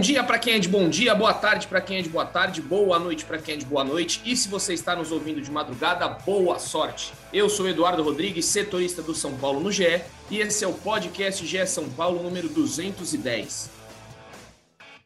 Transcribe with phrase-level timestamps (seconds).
[0.00, 2.24] Bom dia para quem é de bom dia, boa tarde para quem é de boa
[2.24, 4.22] tarde, boa noite para quem é de boa noite.
[4.24, 7.12] E se você está nos ouvindo de madrugada, boa sorte.
[7.30, 10.00] Eu sou Eduardo Rodrigues, setorista do São Paulo no GE,
[10.30, 13.70] e esse é o podcast GE São Paulo número 210.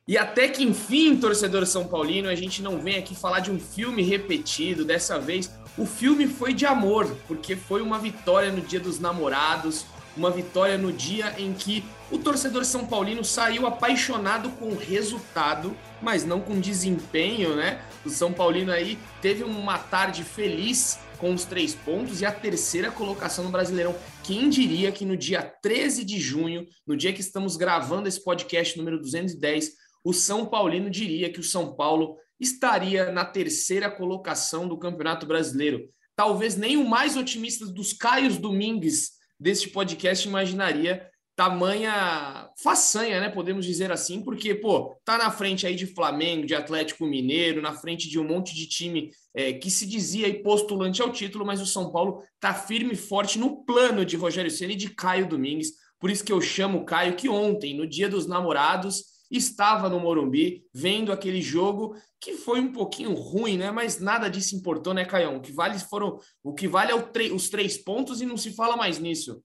[0.07, 3.59] E até que enfim, torcedor São Paulino, a gente não vem aqui falar de um
[3.59, 4.85] filme repetido.
[4.85, 9.87] Dessa vez, o filme foi de amor, porque foi uma vitória no Dia dos Namorados,
[10.17, 15.77] uma vitória no dia em que o torcedor São Paulino saiu apaixonado com o resultado,
[16.01, 17.83] mas não com desempenho, né?
[18.05, 22.91] O São Paulino aí teve uma tarde feliz com os três pontos e a terceira
[22.91, 23.95] colocação no Brasileirão.
[24.23, 28.77] Quem diria que no dia 13 de junho, no dia que estamos gravando esse podcast
[28.77, 29.73] número 210,
[30.05, 35.89] o São Paulino diria que o São Paulo estaria na terceira colocação do Campeonato Brasileiro.
[36.15, 39.13] Talvez nem o mais otimista dos Caios Domingues
[39.45, 43.29] deste podcast imaginaria tamanha façanha, né?
[43.29, 47.75] Podemos dizer assim, porque, pô, tá na frente aí de Flamengo, de Atlético Mineiro, na
[47.75, 51.61] frente de um monte de time é, que se dizia aí postulante ao título, mas
[51.61, 55.29] o São Paulo tá firme e forte no plano de Rogério Ceni e de Caio
[55.29, 55.73] Domingues.
[55.99, 59.05] Por isso que eu chamo o Caio, que ontem, no Dia dos Namorados,
[59.37, 63.71] estava no Morumbi vendo aquele jogo que foi um pouquinho ruim, né?
[63.71, 65.37] Mas nada disso importou, né, Caião?
[65.37, 66.95] O que vale foram o que vale é
[67.33, 69.43] os três pontos e não se fala mais nisso.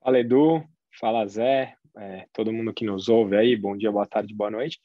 [0.00, 0.64] Fala Edu,
[0.98, 4.80] fala Zé, é, todo mundo que nos ouve aí, bom dia, boa tarde, boa noite.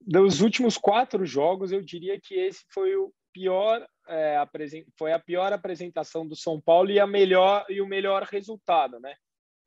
[0.00, 4.36] Dos últimos quatro jogos, eu diria que esse foi o pior, é,
[4.98, 9.14] foi a pior apresentação do São Paulo e a melhor e o melhor resultado, né?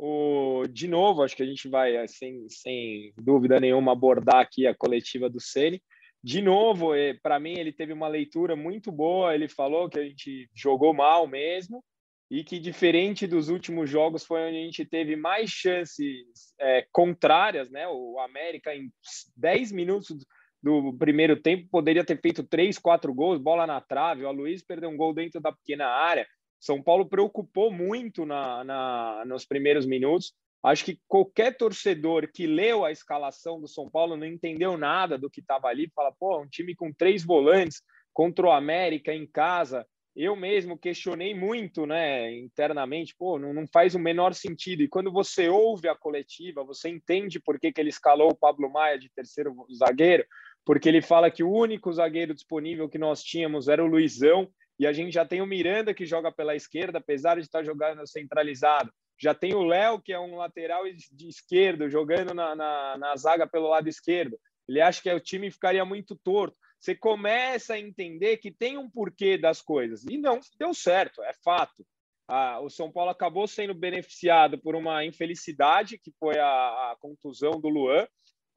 [0.02, 4.66] O, de novo, acho que a gente vai, eh, sem, sem dúvida nenhuma, abordar aqui
[4.66, 5.84] a coletiva do Ceni.
[6.24, 9.36] De novo, eh, para mim, ele teve uma leitura muito boa.
[9.36, 11.84] Ele falou que a gente jogou mal mesmo
[12.32, 17.70] e que, diferente dos últimos jogos, foi onde a gente teve mais chances é, contrárias.
[17.70, 17.86] Né?
[17.90, 18.90] O América, em
[19.36, 20.16] 10 minutos
[20.64, 24.24] do primeiro tempo, poderia ter feito 3, 4 gols, bola na trave.
[24.24, 26.26] O Aloysio perdeu um gol dentro da pequena área.
[26.60, 30.34] São Paulo preocupou muito na, na, nos primeiros minutos.
[30.62, 35.30] Acho que qualquer torcedor que leu a escalação do São Paulo não entendeu nada do
[35.30, 35.90] que estava ali.
[35.96, 37.82] Fala, pô, um time com três volantes
[38.14, 39.88] contra o América em casa.
[40.14, 44.84] Eu mesmo questionei muito, né, internamente, pô, não, não faz o menor sentido.
[44.84, 48.70] E quando você ouve a coletiva, você entende por que, que ele escalou o Pablo
[48.70, 50.26] Maia de terceiro zagueiro,
[50.66, 54.88] porque ele fala que o único zagueiro disponível que nós tínhamos era o Luizão e
[54.88, 58.92] a gente já tem o Miranda que joga pela esquerda, apesar de estar jogando centralizado.
[59.22, 63.46] Já tem o Léo, que é um lateral de esquerdo, jogando na, na, na zaga
[63.46, 64.40] pelo lado esquerdo.
[64.68, 66.56] Ele acha que o time ficaria muito torto.
[66.80, 70.06] Você começa a entender que tem um porquê das coisas.
[70.10, 71.86] E não deu certo, é fato.
[72.26, 77.60] Ah, o São Paulo acabou sendo beneficiado por uma infelicidade, que foi a, a contusão
[77.60, 78.08] do Luan,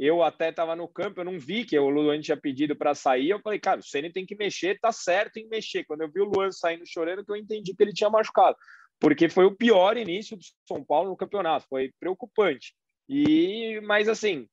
[0.05, 3.31] eu até estava no campo, eu não vi que o Luan tinha pedido para sair.
[3.31, 5.85] Eu falei, cara, o Ceni tem que mexer, tá certo em mexer.
[5.85, 8.57] Quando eu vi o Luan saindo chorando, que eu entendi que ele tinha machucado,
[8.99, 12.75] porque foi o pior início do São Paulo no campeonato, foi preocupante.
[13.09, 14.49] E, mas assim,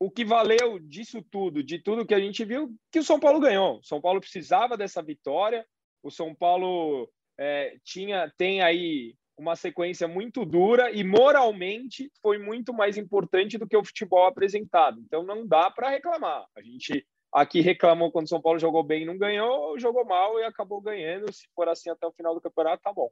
[0.00, 3.40] o que valeu disso tudo, de tudo que a gente viu, que o São Paulo
[3.40, 3.78] ganhou.
[3.78, 5.66] O São Paulo precisava dessa vitória.
[6.02, 12.72] O São Paulo é, tinha tem aí uma sequência muito dura e moralmente foi muito
[12.72, 15.00] mais importante do que o futebol apresentado.
[15.00, 16.46] Então não dá para reclamar.
[16.56, 20.38] A gente aqui reclamou quando o São Paulo jogou bem e não ganhou, jogou mal
[20.38, 21.32] e acabou ganhando.
[21.32, 23.10] Se for assim até o final do campeonato, tá bom.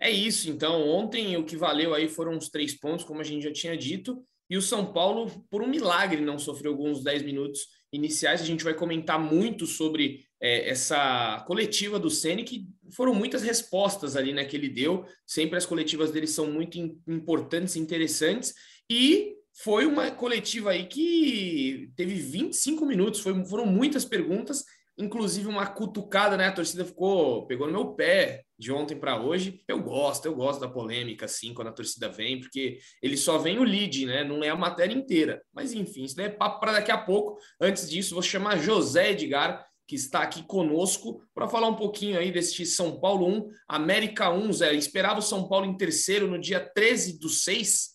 [0.00, 0.88] É isso, então.
[0.88, 4.24] Ontem o que valeu aí foram os três pontos, como a gente já tinha dito.
[4.48, 8.40] E o São Paulo, por um milagre, não sofreu alguns 10 minutos iniciais.
[8.40, 14.16] A gente vai comentar muito sobre é, essa coletiva do Ceni que foram muitas respostas
[14.16, 15.06] ali né, que ele deu.
[15.26, 18.54] Sempre as coletivas dele são muito importantes e interessantes.
[18.90, 24.64] E foi uma coletiva aí que teve 25 minutos, foi, foram muitas perguntas,
[24.98, 26.48] inclusive uma cutucada, né?
[26.48, 29.62] A torcida ficou, pegou no meu pé de ontem para hoje.
[29.68, 33.58] Eu gosto, eu gosto da polêmica, assim, quando a torcida vem, porque ele só vem
[33.58, 34.24] o lead, né?
[34.24, 35.42] Não é a matéria inteira.
[35.52, 37.38] Mas enfim, isso é papo para daqui a pouco.
[37.60, 42.32] Antes disso, vou chamar José Edgar, que está aqui conosco para falar um pouquinho aí
[42.32, 44.72] deste São Paulo 1, América 1, Zé.
[44.72, 47.90] Esperava o São Paulo em terceiro no dia 13 do 6.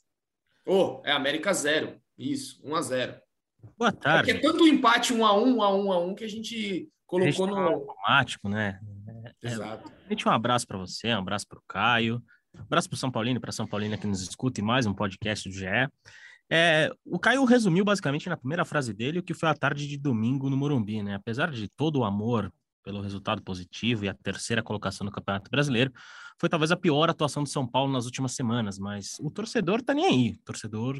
[0.67, 1.99] Oh, é América 0.
[2.15, 3.21] Isso, 1 a 0.
[3.75, 4.29] Boa tarde.
[4.29, 6.29] É, é tanto empate 1 a 1, 1 a 1, 1 a 1 que a
[6.29, 8.79] gente colocou a gente no automático, né?
[9.43, 9.98] É, Exato.
[10.09, 12.19] Gente, um abraço para você, um abraço para o Caio,
[12.55, 15.47] um abraço para São Paulino, para São Paulina que nos escuta e mais um podcast
[15.47, 15.67] do GE.
[16.49, 19.99] É, o Caio resumiu basicamente na primeira frase dele o que foi a tarde de
[19.99, 21.13] domingo no Morumbi, né?
[21.13, 22.51] Apesar de todo o amor
[22.83, 25.93] pelo resultado positivo e a terceira colocação no Campeonato Brasileiro,
[26.39, 29.93] foi talvez a pior atuação do São Paulo nas últimas semanas, mas o torcedor tá
[29.93, 30.31] nem aí.
[30.41, 30.99] O torcedor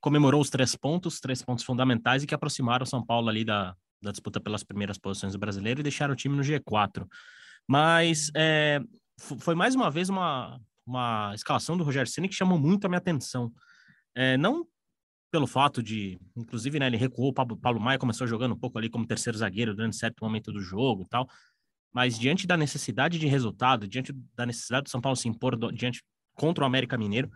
[0.00, 3.74] comemorou os três pontos, três pontos fundamentais e que aproximaram o São Paulo ali da,
[4.00, 7.04] da disputa pelas primeiras posições do brasileiro e deixaram o time no G4.
[7.68, 8.80] Mas é,
[9.18, 12.98] foi mais uma vez uma, uma escalação do Rogério Ceni que chamou muito a minha
[12.98, 13.52] atenção.
[14.14, 14.66] É, não
[15.30, 18.88] pelo fato de, inclusive, né, ele recuou, o Pablo, Maia começou jogando um pouco ali
[18.88, 21.28] como terceiro zagueiro durante certo momento do jogo e tal,
[21.92, 25.70] mas diante da necessidade de resultado, diante da necessidade do São Paulo se impor do,
[25.70, 26.02] diante
[26.34, 27.30] contra o América Mineiro,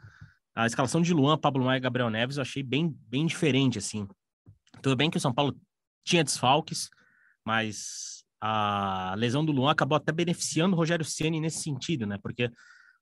[0.55, 4.06] a escalação de Luan, Pablo Maia e Gabriel Neves eu achei bem, bem diferente, assim.
[4.82, 5.58] Tudo bem que o São Paulo
[6.05, 6.90] tinha desfalques,
[7.44, 12.19] mas a lesão do Luan acabou até beneficiando o Rogério Ceni nesse sentido, né?
[12.21, 12.50] Porque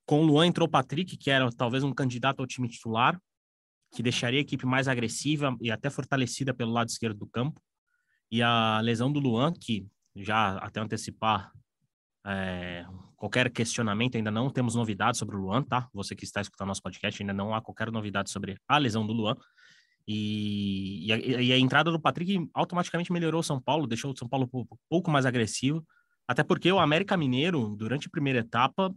[0.04, 3.18] com o Luan entrou o Patrick, que era talvez um candidato ao time titular,
[3.90, 7.58] que deixaria a equipe mais agressiva e até fortalecida pelo lado esquerdo do campo.
[8.30, 11.50] E a lesão do Luan, que já até antecipar
[12.26, 12.84] é,
[13.16, 15.88] qualquer questionamento, ainda não temos novidades sobre o Luan, tá?
[15.94, 19.14] Você que está escutando nosso podcast, ainda não há qualquer novidade sobre a lesão do
[19.14, 19.34] Luan.
[20.06, 24.16] E, e, a, e a, entrada do Patrick automaticamente melhorou o São Paulo, deixou o
[24.16, 25.84] São Paulo um pouco mais agressivo.
[26.26, 28.94] Até porque o América Mineiro, durante a primeira etapa,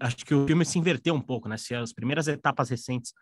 [0.00, 1.56] acho que o filme se inverteu um pouco, né?
[1.56, 3.12] Se as primeiras etapas recentes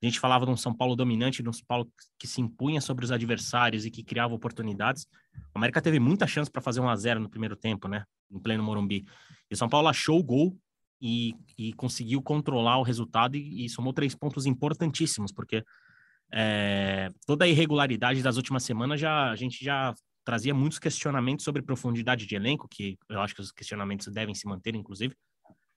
[0.00, 2.80] a gente falava de um São Paulo dominante, de um São Paulo que se impunha
[2.80, 5.06] sobre os adversários e que criava oportunidades.
[5.54, 8.04] O América teve muita chance para fazer um a 0 no primeiro tempo, né?
[8.30, 9.04] Em pleno Morumbi.
[9.50, 10.56] E o São Paulo achou o gol
[11.00, 15.64] e, e conseguiu controlar o resultado e, e somou três pontos importantíssimos, porque
[16.32, 19.94] é, toda a irregularidade das últimas semanas já a gente já
[20.24, 24.46] trazia muitos questionamentos sobre profundidade de elenco, que eu acho que os questionamentos devem se
[24.46, 25.14] manter, inclusive.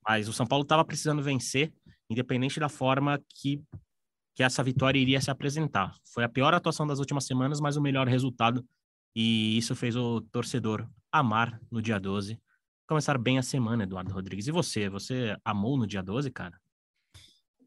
[0.05, 1.71] Mas o São Paulo estava precisando vencer,
[2.09, 3.61] independente da forma que
[4.33, 5.93] que essa vitória iria se apresentar.
[6.13, 8.65] Foi a pior atuação das últimas semanas, mas o melhor resultado,
[9.15, 12.39] e isso fez o torcedor amar no dia 12.
[12.87, 14.47] Começar bem a semana, Eduardo Rodrigues.
[14.47, 14.89] E você?
[14.89, 16.57] Você amou no dia 12, cara?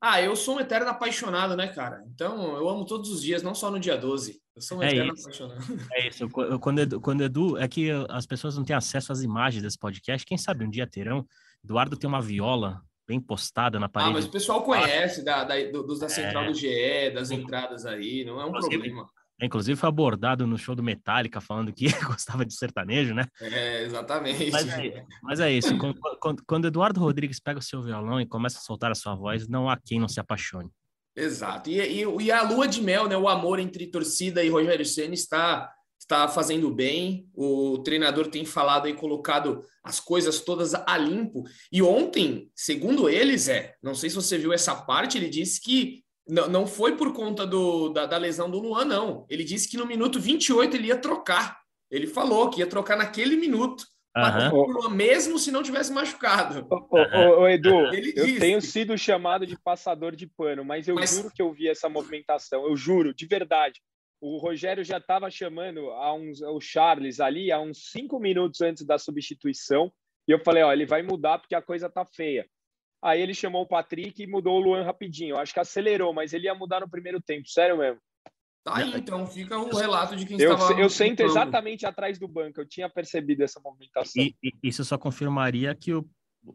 [0.06, 2.04] Ah, eu sou um eterno apaixonado, né, cara?
[2.14, 4.38] Então, eu amo todos os dias, não só no dia 12.
[4.54, 5.22] Eu sou um é eterno isso.
[5.22, 5.64] apaixonado.
[5.94, 6.28] É isso.
[6.60, 7.56] Quando Edu, quando Edu.
[7.56, 10.26] É que as pessoas não têm acesso às imagens desse podcast.
[10.26, 11.26] Quem sabe um dia terão.
[11.64, 14.10] Eduardo tem uma viola bem postada na parede.
[14.10, 16.46] Ah, mas o pessoal conhece da, da, dos da central é.
[16.48, 19.08] do GE, das entradas aí, não é um inclusive, problema.
[19.42, 23.26] Inclusive foi abordado no show do Metallica falando que gostava de sertanejo, né?
[23.40, 24.50] É, exatamente.
[24.50, 25.76] Mas é, mas é isso.
[25.76, 29.14] quando, quando, quando, Eduardo Rodrigues pega o seu violão e começa a soltar a sua
[29.14, 30.70] voz, não há quem não se apaixone.
[31.16, 31.70] Exato.
[31.70, 33.16] E, e, e a lua de mel, né?
[33.16, 35.72] O amor entre torcida e Rogério Senna está
[36.04, 37.26] está fazendo bem.
[37.34, 41.44] O treinador tem falado e colocado as coisas todas a limpo.
[41.72, 46.03] E ontem, segundo eles, é, não sei se você viu essa parte, ele disse que
[46.26, 49.26] não, não foi por conta do, da, da lesão do Luan, não.
[49.28, 51.60] Ele disse que no minuto 28 ele ia trocar.
[51.90, 53.84] Ele falou que ia trocar naquele minuto.
[54.16, 54.90] Uhum.
[54.90, 56.68] mesmo se não tivesse machucado.
[56.70, 58.38] Ô, ô, ô Edu, eu disse.
[58.38, 61.16] tenho sido chamado de passador de pano, mas eu mas...
[61.16, 62.64] juro que eu vi essa movimentação.
[62.64, 63.80] Eu juro, de verdade
[64.24, 68.82] o Rogério já estava chamando a uns, o Charles ali há uns cinco minutos antes
[68.82, 69.92] da substituição.
[70.26, 72.48] E eu falei, ó, ele vai mudar porque a coisa tá feia.
[73.04, 75.36] Aí ele chamou o Patrick e mudou o Luan rapidinho.
[75.36, 78.00] Acho que acelerou, mas ele ia mudar no primeiro tempo, sério mesmo.
[78.64, 80.80] Tá aí, então fica o relato de quem eu, estava.
[80.80, 84.22] Eu sento exatamente atrás do banco, eu tinha percebido essa movimentação.
[84.22, 86.08] E, e isso só confirmaria que o,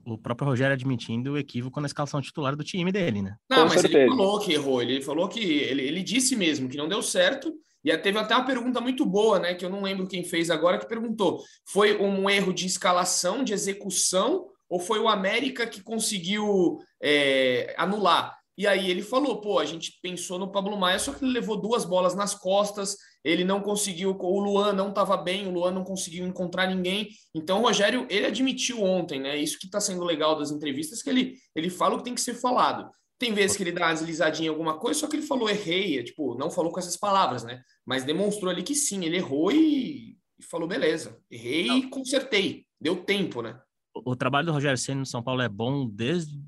[0.03, 3.35] o próprio Rogério admitindo o equívoco na escalação titular do time dele, né?
[3.47, 3.99] Não, Com mas certeza.
[3.99, 4.81] ele falou que errou.
[4.81, 7.53] Ele falou que ele, ele disse mesmo que não deu certo.
[7.83, 9.53] E teve até uma pergunta muito boa, né?
[9.53, 13.53] Que eu não lembro quem fez agora, que perguntou: foi um erro de escalação, de
[13.53, 18.39] execução, ou foi o América que conseguiu é, anular?
[18.59, 21.55] E aí ele falou: pô, a gente pensou no Pablo Maia, só que ele levou
[21.55, 25.85] duas bolas nas costas, ele não conseguiu, o Luan não estava bem, o Luan não
[25.85, 27.07] conseguiu encontrar ninguém.
[27.33, 29.37] Então o Rogério, ele admitiu ontem, né?
[29.37, 32.19] Isso que está sendo legal das entrevistas, que ele, ele fala o que tem que
[32.19, 32.89] ser falado.
[33.17, 35.97] Tem vezes que ele dá uma deslizadinha em alguma coisa, só que ele falou errei,
[35.97, 37.61] é, tipo, não falou com essas palavras, né?
[37.85, 41.77] Mas demonstrou ali que sim, ele errou e, e falou beleza, errei não.
[41.77, 42.65] e consertei.
[42.79, 43.57] Deu tempo, né?
[44.05, 46.39] O, trabalho do Rogério Senna no São Paulo é bom desde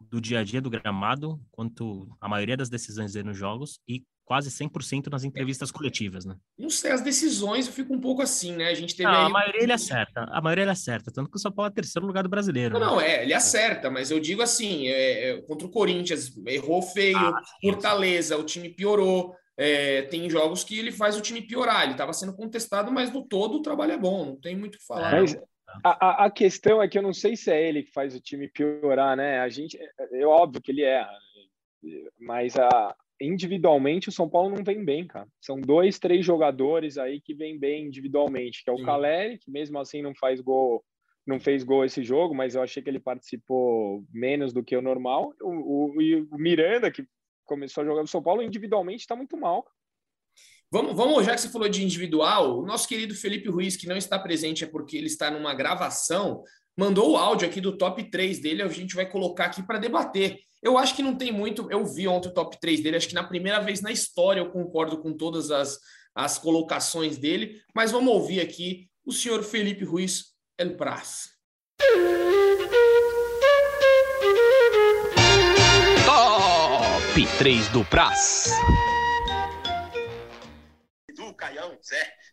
[0.00, 4.02] do dia a dia do gramado, quanto a maioria das decisões dele nos jogos e
[4.30, 6.36] quase 100% nas entrevistas coletivas, né?
[6.56, 8.68] Não sei, as decisões eu fico um pouco assim, né?
[8.68, 9.10] A gente teve.
[9.10, 9.26] Não, aí...
[9.26, 10.24] A maioria ele acerta.
[10.30, 12.74] A maioria ele acerta, tanto que o São Paulo é terceiro lugar do brasileiro.
[12.74, 12.86] Não, né?
[12.86, 17.18] não, é, ele acerta, mas eu digo assim: é, é, contra o Corinthians, errou feio,
[17.18, 19.34] ah, Fortaleza, o time piorou.
[19.56, 21.82] É, tem jogos que ele faz o time piorar.
[21.82, 24.78] Ele estava sendo contestado, mas no todo o trabalho é bom, não tem muito o
[24.78, 25.20] que falar.
[25.20, 25.36] Mas...
[25.84, 28.48] A, a, questão é que eu não sei se é ele que faz o time
[28.48, 29.40] piorar, né?
[29.40, 31.16] A gente, é, é óbvio que ele erra,
[32.18, 35.28] mas a, individualmente o São Paulo não vem bem, cara.
[35.40, 38.84] São dois, três jogadores aí que vêm bem individualmente, que é o Sim.
[38.84, 40.82] Caleri, que mesmo assim não faz gol,
[41.26, 44.82] não fez gol esse jogo, mas eu achei que ele participou menos do que o
[44.82, 45.34] normal.
[45.40, 47.04] O, o, o Miranda, que
[47.44, 49.66] começou a jogar no São Paulo, individualmente está muito mal.
[50.72, 53.96] Vamos, vamos, já que você falou de individual, o nosso querido Felipe Ruiz, que não
[53.96, 56.44] está presente é porque ele está numa gravação,
[56.78, 60.38] mandou o áudio aqui do top 3 dele, a gente vai colocar aqui para debater.
[60.62, 63.14] Eu acho que não tem muito, eu vi ontem o top 3 dele, acho que
[63.14, 65.76] na primeira vez na história eu concordo com todas as,
[66.14, 71.30] as colocações dele, mas vamos ouvir aqui o senhor Felipe Ruiz El Praz.
[76.06, 78.52] Top 3 do Praz.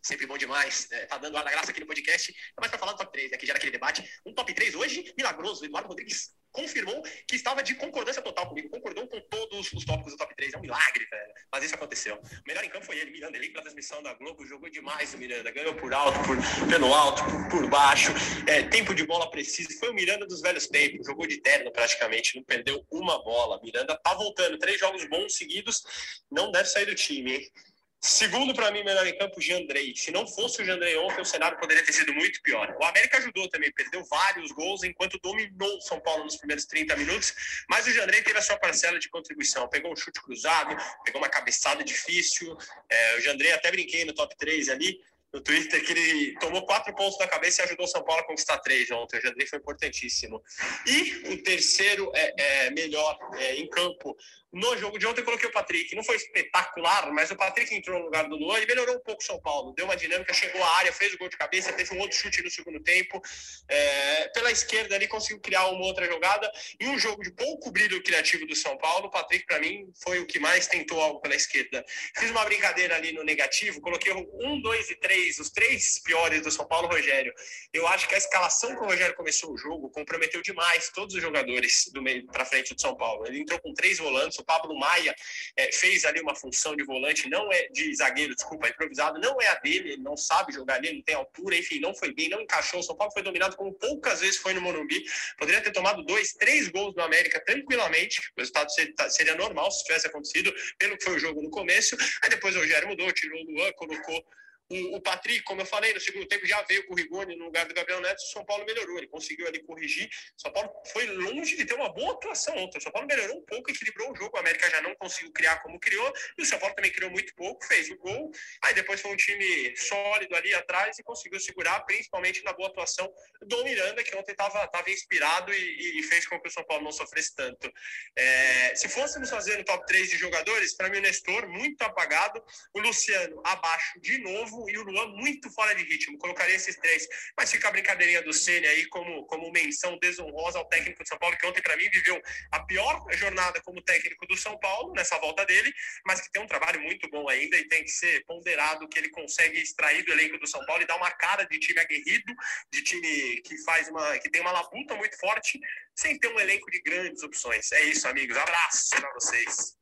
[0.08, 0.88] Sempre bom demais.
[0.90, 2.32] É, tá dando ar da graça aqui no podcast.
[2.32, 4.02] É mais para falar do top 3, né, que já era aquele debate.
[4.24, 5.64] Um top 3 hoje, milagroso.
[5.64, 10.16] Eduardo Rodrigues confirmou que estava de concordância total comigo, concordou com todos os tópicos do
[10.16, 10.54] top 3.
[10.54, 11.32] É um milagre, velho.
[11.52, 12.16] Mas isso aconteceu.
[12.16, 13.36] O melhor em campo foi ele, Miranda.
[13.36, 15.50] Ele, na transmissão da Globo, jogou demais o Miranda.
[15.50, 16.36] Ganhou por alto, por,
[16.68, 18.10] pelo alto, por, por baixo.
[18.46, 19.78] É, tempo de bola preciso.
[19.78, 21.06] Foi o Miranda dos velhos tempos.
[21.06, 23.60] Jogou de terno praticamente, não perdeu uma bola.
[23.62, 24.58] Miranda tá voltando.
[24.58, 25.82] Três jogos bons seguidos.
[26.30, 27.52] Não deve sair do time, hein?
[28.00, 29.92] Segundo, para mim, melhor em campo, Jandrei.
[29.96, 32.76] Se não fosse o Jandrei ontem, o cenário poderia ter sido muito pior.
[32.80, 36.94] O América ajudou também, perdeu vários gols enquanto dominou o São Paulo nos primeiros 30
[36.96, 39.68] minutos, mas o Jandrei teve a sua parcela de contribuição.
[39.68, 42.56] Pegou um chute cruzado, pegou uma cabeçada difícil.
[42.88, 45.00] É, o Jandrei até brinquei no top 3 ali,
[45.32, 48.26] no Twitter que ele tomou quatro pontos na cabeça e ajudou o São Paulo a
[48.26, 49.18] conquistar três ontem.
[49.18, 50.42] O Jandrei foi importantíssimo.
[50.86, 54.16] E o terceiro é, é melhor é, em campo,
[54.52, 55.94] no jogo de ontem eu coloquei o Patrick.
[55.94, 59.20] Não foi espetacular, mas o Patrick entrou no lugar do Luan e melhorou um pouco
[59.22, 59.74] o São Paulo.
[59.74, 62.42] Deu uma dinâmica, chegou à área, fez o gol de cabeça, teve um outro chute
[62.42, 63.20] no segundo tempo.
[63.68, 66.50] É, pela esquerda ali conseguiu criar uma outra jogada.
[66.80, 70.18] E um jogo de pouco brilho criativo do São Paulo, o Patrick, para mim, foi
[70.20, 71.84] o que mais tentou algo pela esquerda.
[72.16, 76.50] Fiz uma brincadeira ali no negativo, coloquei um, dois e três, os três piores do
[76.50, 77.34] São Paulo, Rogério.
[77.72, 81.20] Eu acho que a escalação que o Rogério começou o jogo comprometeu demais todos os
[81.20, 83.26] jogadores do meio para frente do São Paulo.
[83.26, 85.14] Ele entrou com três volantes o Pablo Maia
[85.56, 89.48] é, fez ali uma função de volante, não é de zagueiro, desculpa, improvisado, não é
[89.48, 92.40] a dele, ele não sabe jogar ali, não tem altura, enfim, não foi bem, não
[92.40, 92.80] encaixou.
[92.80, 95.04] O São Paulo foi dominado como poucas vezes foi no Morumbi.
[95.38, 98.20] Poderia ter tomado dois, três gols do América tranquilamente.
[98.36, 101.96] O resultado tá, seria normal se tivesse acontecido, pelo que foi o jogo no começo.
[102.22, 104.24] Aí depois o Rogério mudou, tirou o Luan, colocou
[104.70, 107.46] o, o Patrick, como eu falei, no segundo tempo já veio com o Rigoni no
[107.46, 110.08] lugar do Gabriel Neto, o São Paulo melhorou, ele conseguiu ali corrigir.
[110.36, 112.78] O São Paulo foi longe de ter uma boa atuação ontem.
[112.78, 114.36] O São Paulo melhorou um pouco, equilibrou o jogo.
[114.36, 117.34] O América já não conseguiu criar como criou, e o São Paulo também criou muito
[117.34, 118.30] pouco, fez o gol.
[118.62, 123.10] Aí depois foi um time sólido ali atrás e conseguiu segurar, principalmente na boa atuação
[123.42, 126.84] do Miranda, que ontem estava tava inspirado e, e, fez com que o São Paulo
[126.84, 127.72] não sofresse tanto.
[128.16, 132.42] É, se fôssemos fazer no top 3 de jogadores, para mim o Nestor, muito apagado,
[132.74, 136.18] o Luciano abaixo de novo e o Luan muito fora de ritmo.
[136.18, 137.06] Colocaria esses três.
[137.36, 141.18] Mas fica a brincadeirinha do Ceni aí como, como menção desonrosa ao técnico de São
[141.18, 142.20] Paulo, que ontem, para mim, viveu
[142.52, 145.72] a pior jornada como técnico do São Paulo nessa volta dele,
[146.06, 149.10] mas que tem um trabalho muito bom ainda e tem que ser ponderado que ele
[149.10, 152.34] consegue extrair do elenco do São Paulo e dar uma cara de time aguerrido,
[152.72, 155.60] de time que faz uma que tem uma labuta muito forte,
[155.94, 157.70] sem ter um elenco de grandes opções.
[157.72, 158.36] É isso, amigos.
[158.36, 159.76] Abraço para vocês.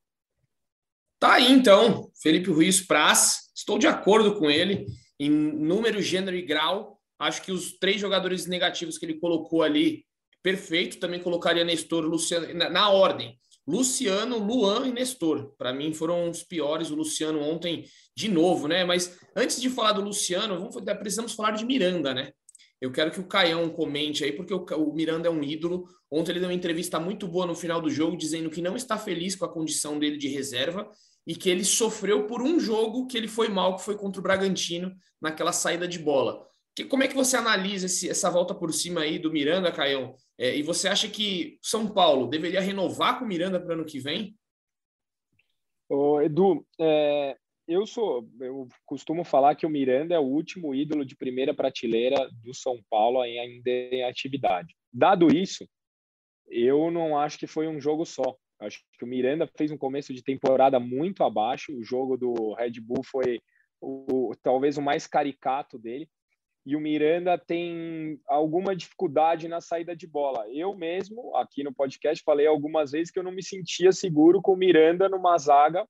[1.18, 4.86] Tá aí então, Felipe Ruiz Praz, estou de acordo com ele
[5.18, 7.00] em número, gênero e grau.
[7.18, 10.04] Acho que os três jogadores negativos que ele colocou ali,
[10.42, 10.98] perfeito.
[10.98, 13.38] Também colocaria Nestor, Luciano, na, na ordem.
[13.66, 15.54] Luciano, Luan e Nestor.
[15.56, 16.90] Para mim foram os piores.
[16.90, 18.84] O Luciano ontem, de novo, né?
[18.84, 22.32] Mas antes de falar do Luciano, vamos, precisamos falar de Miranda, né?
[22.80, 25.88] Eu quero que o Caião comente aí, porque o, Miranda é um ídolo.
[26.10, 28.98] Ontem ele deu uma entrevista muito boa no final do jogo, dizendo que não está
[28.98, 30.90] feliz com a condição dele de reserva
[31.26, 34.22] e que ele sofreu por um jogo que ele foi mal, que foi contra o
[34.22, 36.46] Bragantino, naquela saída de bola.
[36.74, 40.14] Que, como é que você analisa esse, essa volta por cima aí do Miranda, Caião?
[40.38, 43.86] É, e você acha que São Paulo deveria renovar com o Miranda para o ano
[43.86, 44.36] que vem?
[45.88, 51.04] Ô, Edu, é, eu sou, eu costumo falar que o Miranda é o último ídolo
[51.04, 54.74] de primeira prateleira do São Paulo ainda em atividade.
[54.92, 55.68] Dado isso,
[56.48, 58.36] eu não acho que foi um jogo só.
[58.60, 61.76] Acho que o Miranda fez um começo de temporada muito abaixo.
[61.76, 63.40] O jogo do Red Bull foi
[63.80, 66.08] o, talvez o mais caricato dele.
[66.64, 70.48] E o Miranda tem alguma dificuldade na saída de bola.
[70.50, 74.52] Eu mesmo, aqui no podcast, falei algumas vezes que eu não me sentia seguro com
[74.52, 75.86] o Miranda numa zaga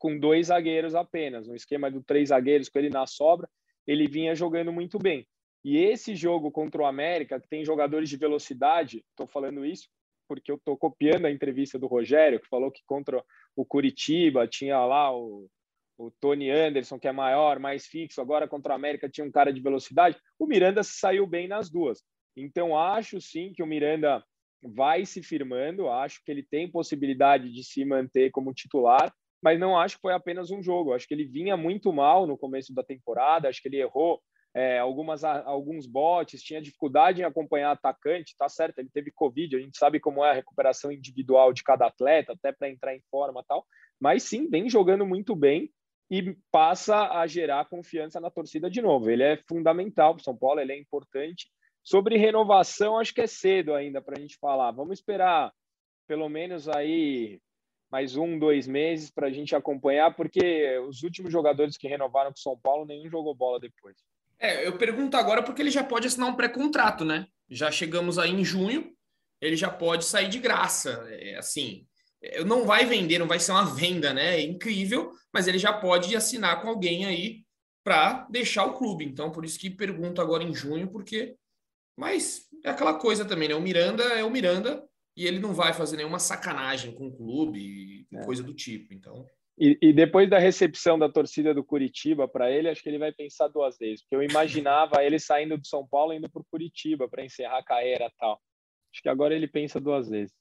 [0.00, 1.46] com dois zagueiros apenas.
[1.46, 3.48] No esquema do três zagueiros com ele na sobra,
[3.86, 5.24] ele vinha jogando muito bem.
[5.62, 9.88] E esse jogo contra o América, que tem jogadores de velocidade, estou falando isso
[10.26, 13.20] porque eu estou copiando a entrevista do Rogério, que falou que contra
[13.56, 15.50] o Curitiba tinha lá o,
[15.98, 19.52] o Tony Anderson, que é maior, mais fixo, agora contra o América tinha um cara
[19.52, 20.16] de velocidade.
[20.38, 22.04] O Miranda saiu bem nas duas.
[22.36, 24.24] Então, acho sim que o Miranda
[24.62, 29.78] vai se firmando, acho que ele tem possibilidade de se manter como titular, mas não
[29.78, 30.92] acho que foi apenas um jogo.
[30.92, 34.20] Acho que ele vinha muito mal no começo da temporada, acho que ele errou
[34.54, 39.60] é, algumas, alguns botes, tinha dificuldade em acompanhar atacante, tá certo, ele teve Covid, a
[39.60, 43.44] gente sabe como é a recuperação individual de cada atleta, até para entrar em forma
[43.46, 43.64] tal,
[44.00, 45.70] mas sim, vem jogando muito bem
[46.10, 49.08] e passa a gerar confiança na torcida de novo.
[49.08, 51.48] Ele é fundamental para São Paulo, ele é importante.
[51.84, 54.72] Sobre renovação, acho que é cedo ainda para a gente falar.
[54.72, 55.52] Vamos esperar
[56.08, 57.40] pelo menos aí
[57.90, 62.36] mais um, dois meses para a gente acompanhar, porque os últimos jogadores que renovaram com
[62.36, 63.96] São Paulo, nenhum jogou bola depois.
[64.38, 67.26] É, eu pergunto agora porque ele já pode assinar um pré-contrato, né?
[67.48, 68.92] Já chegamos aí em junho,
[69.40, 71.04] ele já pode sair de graça.
[71.10, 71.84] É, assim,
[72.46, 74.36] não vai vender, não vai ser uma venda, né?
[74.36, 77.44] É incrível, mas ele já pode assinar com alguém aí
[77.84, 79.04] para deixar o clube.
[79.04, 81.36] Então, por isso que pergunto agora em junho, porque.
[81.96, 83.54] Mas é aquela coisa também, né?
[83.54, 84.82] O Miranda é o Miranda
[85.16, 88.24] e ele não vai fazer nenhuma sacanagem com o clube, é.
[88.24, 88.94] coisa do tipo.
[88.94, 89.26] Então.
[89.58, 93.12] E, e, depois da recepção da torcida do Curitiba para ele, acho que ele vai
[93.12, 97.08] pensar duas vezes, porque eu imaginava ele saindo do São Paulo indo para o Curitiba
[97.08, 98.40] para encerrar a carreira tal.
[98.92, 100.34] Acho que agora ele pensa duas vezes.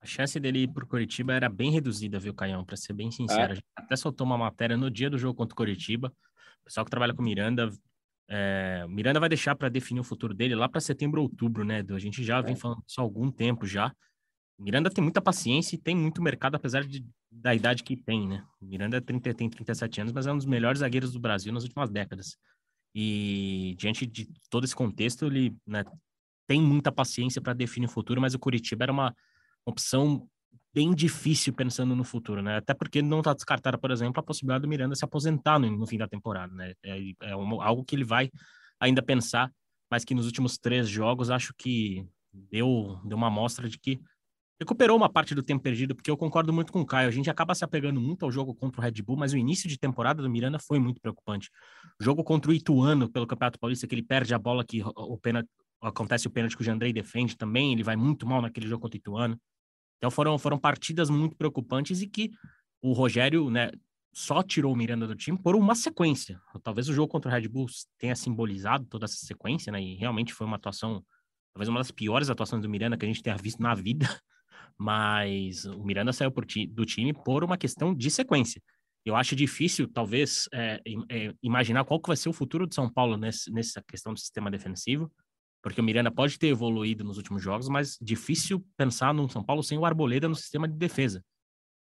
[0.00, 2.64] A chance dele ir para o Curitiba era bem reduzida, viu, Caião?
[2.64, 3.54] Para ser bem sincero.
[3.54, 3.58] É.
[3.74, 6.12] até soltou uma matéria no dia do jogo contra o Curitiba.
[6.60, 7.70] O pessoal que trabalha com Miranda,
[8.28, 11.82] é, Miranda vai deixar para definir o futuro dele lá para setembro, outubro, né?
[11.90, 12.56] A gente já vem é.
[12.56, 13.92] falando isso há algum tempo já.
[14.58, 18.44] Miranda tem muita paciência e tem muito mercado, apesar de, da idade que tem, né?
[18.60, 21.90] Miranda 30, tem 37 anos, mas é um dos melhores zagueiros do Brasil nas últimas
[21.90, 22.36] décadas.
[22.94, 25.84] E diante de todo esse contexto, ele né,
[26.46, 29.14] tem muita paciência para definir o futuro, mas o Curitiba era uma
[29.64, 30.28] opção
[30.74, 32.56] bem difícil pensando no futuro, né?
[32.56, 35.86] Até porque não está descartada, por exemplo, a possibilidade do Miranda se aposentar no, no
[35.86, 36.72] fim da temporada, né?
[36.82, 38.30] É, é uma, algo que ele vai
[38.80, 39.52] ainda pensar,
[39.90, 44.00] mas que nos últimos três jogos acho que deu, deu uma amostra de que
[44.60, 47.08] recuperou uma parte do tempo perdido, porque eu concordo muito com o Caio.
[47.08, 49.68] A gente acaba se apegando muito ao jogo contra o Red Bull, mas o início
[49.68, 51.48] de temporada do Miranda foi muito preocupante.
[52.00, 55.16] O jogo contra o Ituano pelo Campeonato Paulista, que ele perde a bola que o
[55.16, 55.48] pênalti,
[55.80, 58.96] acontece o pênalti que o Jandrei defende também, ele vai muito mal naquele jogo contra
[58.96, 59.40] o Ituano.
[59.98, 62.30] Então foram, foram partidas muito preocupantes e que
[62.82, 63.70] o Rogério, né,
[64.12, 66.40] só tirou o Miranda do time por uma sequência.
[66.64, 69.80] Talvez o jogo contra o Red Bull tenha simbolizado toda essa sequência, né?
[69.80, 71.04] E realmente foi uma atuação,
[71.52, 74.08] talvez uma das piores atuações do Miranda que a gente tenha visto na vida
[74.78, 78.62] mas o Miranda saiu ti, do time por uma questão de sequência.
[79.04, 82.88] Eu acho difícil, talvez, é, é, imaginar qual que vai ser o futuro de São
[82.88, 85.10] Paulo nesse, nessa questão do sistema defensivo,
[85.62, 89.62] porque o Miranda pode ter evoluído nos últimos jogos, mas difícil pensar no São Paulo
[89.62, 91.24] sem o Arboleda no sistema de defesa.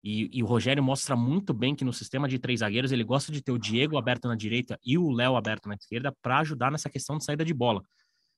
[0.03, 3.31] E, e, o Rogério mostra muito bem que no sistema de três zagueiros ele gosta
[3.31, 6.71] de ter o Diego aberto na direita e o Léo aberto na esquerda para ajudar
[6.71, 7.83] nessa questão de saída de bola.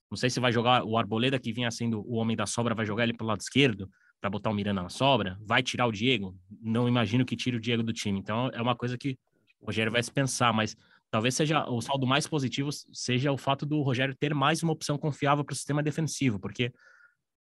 [0.10, 2.86] Não sei se vai jogar o Arboleda, que vinha sendo o homem da sobra, vai
[2.86, 3.88] jogar ele pelo lado esquerdo,
[4.20, 6.38] para botar o Miranda na sobra, vai tirar o Diego?
[6.62, 8.20] Não imagino que tire o Diego do time.
[8.20, 9.18] Então é uma coisa que
[9.62, 10.76] o Rogério vai se pensar, mas
[11.10, 14.98] talvez seja o saldo mais positivo seja o fato do Rogério ter mais uma opção
[14.98, 16.72] confiável para o sistema defensivo, porque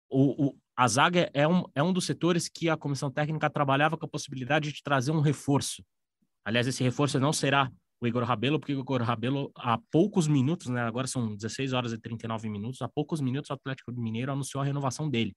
[0.10, 3.98] o, o, a zaga é um, é um dos setores que a comissão técnica trabalhava
[3.98, 5.84] com a possibilidade de trazer um reforço.
[6.44, 10.68] Aliás, esse reforço não será o Igor Rabelo, porque o Igor Rabelo, há poucos minutos,
[10.68, 14.62] né, agora são 16 horas e 39 minutos, há poucos minutos o Atlético Mineiro anunciou
[14.62, 15.36] a renovação dele.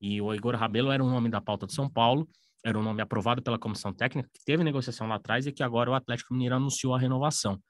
[0.00, 2.28] E o Igor Rabelo era um nome da pauta de São Paulo,
[2.64, 5.90] era um nome aprovado pela comissão técnica, que teve negociação lá atrás e que agora
[5.90, 7.60] o Atlético Mineiro anunciou a renovação.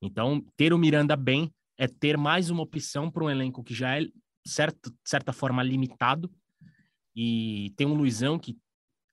[0.00, 4.00] Então, ter o Miranda bem é ter mais uma opção para um elenco que já
[4.00, 4.06] é,
[4.46, 6.30] certo, de certa forma, limitado.
[7.14, 8.56] E tem um Luizão que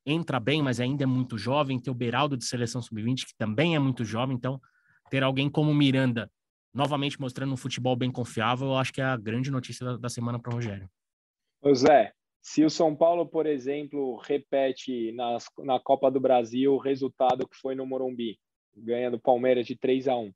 [0.05, 1.79] entra bem, mas ainda é muito jovem.
[1.79, 4.35] Tem o Beraldo de seleção sub-20, que também é muito jovem.
[4.35, 4.59] Então,
[5.09, 6.29] ter alguém como o Miranda
[6.73, 10.09] novamente mostrando um futebol bem confiável, eu acho que é a grande notícia da, da
[10.09, 10.89] semana para o Rogério.
[11.73, 17.47] Zé, se o São Paulo, por exemplo, repete nas, na Copa do Brasil o resultado
[17.47, 18.37] que foi no Morumbi,
[18.75, 20.31] ganhando Palmeiras de 3 a 1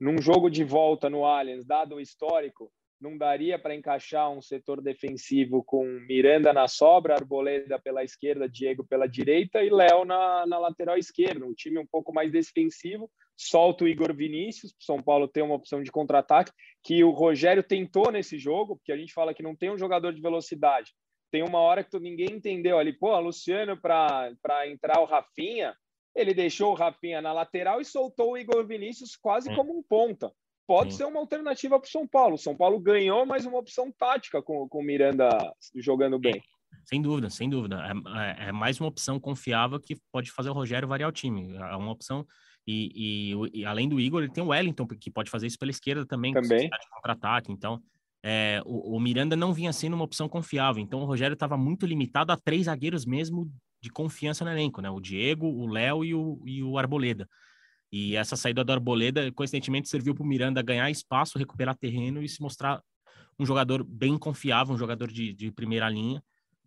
[0.00, 4.80] num jogo de volta no Allianz, dado o histórico, não daria para encaixar um setor
[4.80, 10.58] defensivo com Miranda na sobra, Arboleda pela esquerda, Diego pela direita e Léo na, na
[10.58, 11.44] lateral esquerda.
[11.44, 15.82] Um time um pouco mais defensivo, solta o Igor Vinícius, São Paulo tem uma opção
[15.82, 19.70] de contra-ataque, que o Rogério tentou nesse jogo, porque a gente fala que não tem
[19.70, 20.92] um jogador de velocidade,
[21.34, 25.74] tem uma hora que ninguém entendeu ali, pô, Luciano para entrar o Rafinha,
[26.14, 30.30] ele deixou o Rafinha na lateral e soltou o Igor Vinícius quase como um ponta.
[30.64, 30.98] Pode Sim.
[30.98, 32.38] ser uma alternativa para o São Paulo.
[32.38, 35.28] São Paulo ganhou mais uma opção tática com, com o Miranda
[35.74, 36.40] jogando bem.
[36.84, 37.82] Sem dúvida, sem dúvida.
[37.82, 41.56] É, é, é, mais uma opção confiável que pode fazer o Rogério variar o time.
[41.56, 42.24] É uma opção.
[42.64, 45.72] E, e, e além do Igor, ele tem o Wellington, que pode fazer isso pela
[45.72, 46.70] esquerda também, também.
[46.92, 47.50] contra-ataque.
[47.50, 47.82] Então,
[48.26, 50.82] é, o, o, Miranda não vinha sendo uma opção confiável.
[50.82, 54.88] Então o Rogério estava muito limitado a três zagueiros mesmo de confiança no elenco, né?
[54.88, 57.28] O Diego, o Léo e o, e o Arboleda.
[57.92, 62.28] E essa saída do Arboleda, coincidentemente, serviu para o Miranda ganhar espaço, recuperar terreno e
[62.28, 62.82] se mostrar
[63.38, 66.24] um jogador bem confiável, um jogador de, de primeira linha,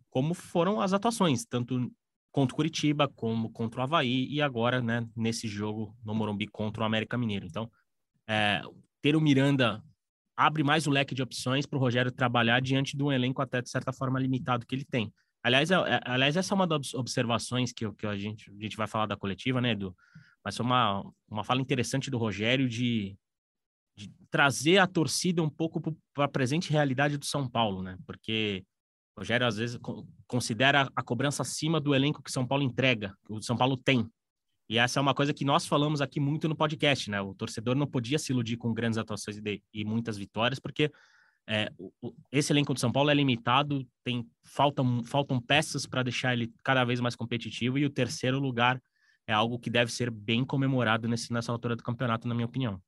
[0.08, 1.90] como foram as atuações, tanto
[2.30, 6.84] contra o Curitiba, como contra o Havaí, e agora, né, nesse jogo no Morumbi contra
[6.84, 7.46] o América Mineiro.
[7.46, 7.68] Então,
[8.28, 8.62] é,
[9.02, 9.82] ter o Miranda
[10.38, 13.60] abre mais o leque de opções para o Rogério trabalhar diante de um elenco até,
[13.60, 15.12] de certa forma, limitado que ele tem.
[15.42, 18.76] Aliás, é, é, aliás essa é uma das observações que, que a, gente, a gente
[18.76, 19.96] vai falar da coletiva, né, Edu?
[20.44, 23.18] Mas foi uma, uma fala interessante do Rogério de,
[23.96, 25.80] de trazer a torcida um pouco
[26.14, 27.98] para a presente realidade do São Paulo, né?
[28.06, 28.64] Porque
[29.16, 29.76] o Rogério, às vezes,
[30.28, 34.08] considera a cobrança acima do elenco que São Paulo entrega, que o São Paulo tem.
[34.68, 37.20] E essa é uma coisa que nós falamos aqui muito no podcast, né?
[37.20, 40.92] O torcedor não podia se iludir com grandes atuações e, e muitas vitórias, porque
[41.48, 41.90] é, o,
[42.30, 46.84] esse elenco do São Paulo é limitado, tem faltam, faltam peças para deixar ele cada
[46.84, 48.82] vez mais competitivo, e o terceiro lugar
[49.26, 52.80] é algo que deve ser bem comemorado nesse, nessa altura do campeonato, na minha opinião.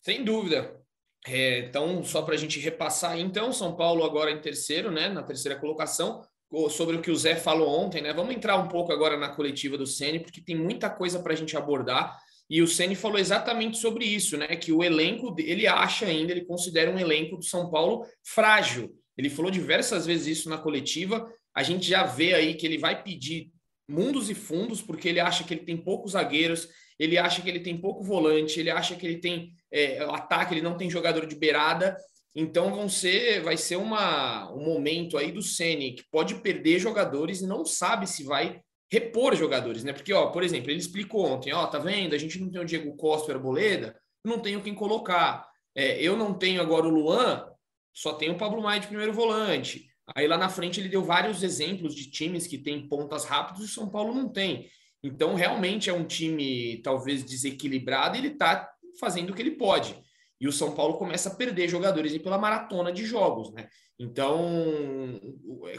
[0.00, 0.82] Sem dúvida.
[1.26, 5.22] É, então, só para a gente repassar, então, São Paulo agora em terceiro, né, na
[5.22, 6.22] terceira colocação,
[6.70, 8.12] sobre o que o Zé falou ontem, né?
[8.12, 11.36] Vamos entrar um pouco agora na coletiva do Ceni, porque tem muita coisa para a
[11.36, 12.16] gente abordar.
[12.48, 14.48] E o Ceni falou exatamente sobre isso, né?
[14.56, 18.94] Que o elenco, ele acha ainda, ele considera um elenco do São Paulo frágil.
[19.16, 21.26] Ele falou diversas vezes isso na coletiva.
[21.54, 23.50] A gente já vê aí que ele vai pedir
[23.88, 27.60] mundos e fundos, porque ele acha que ele tem poucos zagueiros, ele acha que ele
[27.60, 31.34] tem pouco volante, ele acha que ele tem é, ataque, ele não tem jogador de
[31.34, 31.96] beirada.
[32.34, 37.40] Então vão ser, vai ser uma, um momento aí do Ceni que pode perder jogadores
[37.40, 39.92] e não sabe se vai repor jogadores, né?
[39.92, 42.14] Porque, ó, por exemplo, ele explicou ontem, ó, tá vendo?
[42.14, 45.48] A gente não tem o Diego Costa e o Arboleda, não tenho quem colocar.
[45.74, 47.46] É, eu não tenho agora o Luan,
[47.92, 49.88] só tenho o Pablo Maia de primeiro volante.
[50.14, 53.64] Aí lá na frente ele deu vários exemplos de times que têm pontas rápidas e
[53.64, 54.68] o São Paulo não tem.
[55.02, 58.70] Então realmente é um time talvez desequilibrado ele está
[59.00, 59.96] fazendo o que ele pode.
[60.44, 63.66] E o São Paulo começa a perder jogadores pela maratona de jogos, né?
[63.98, 65.18] Então,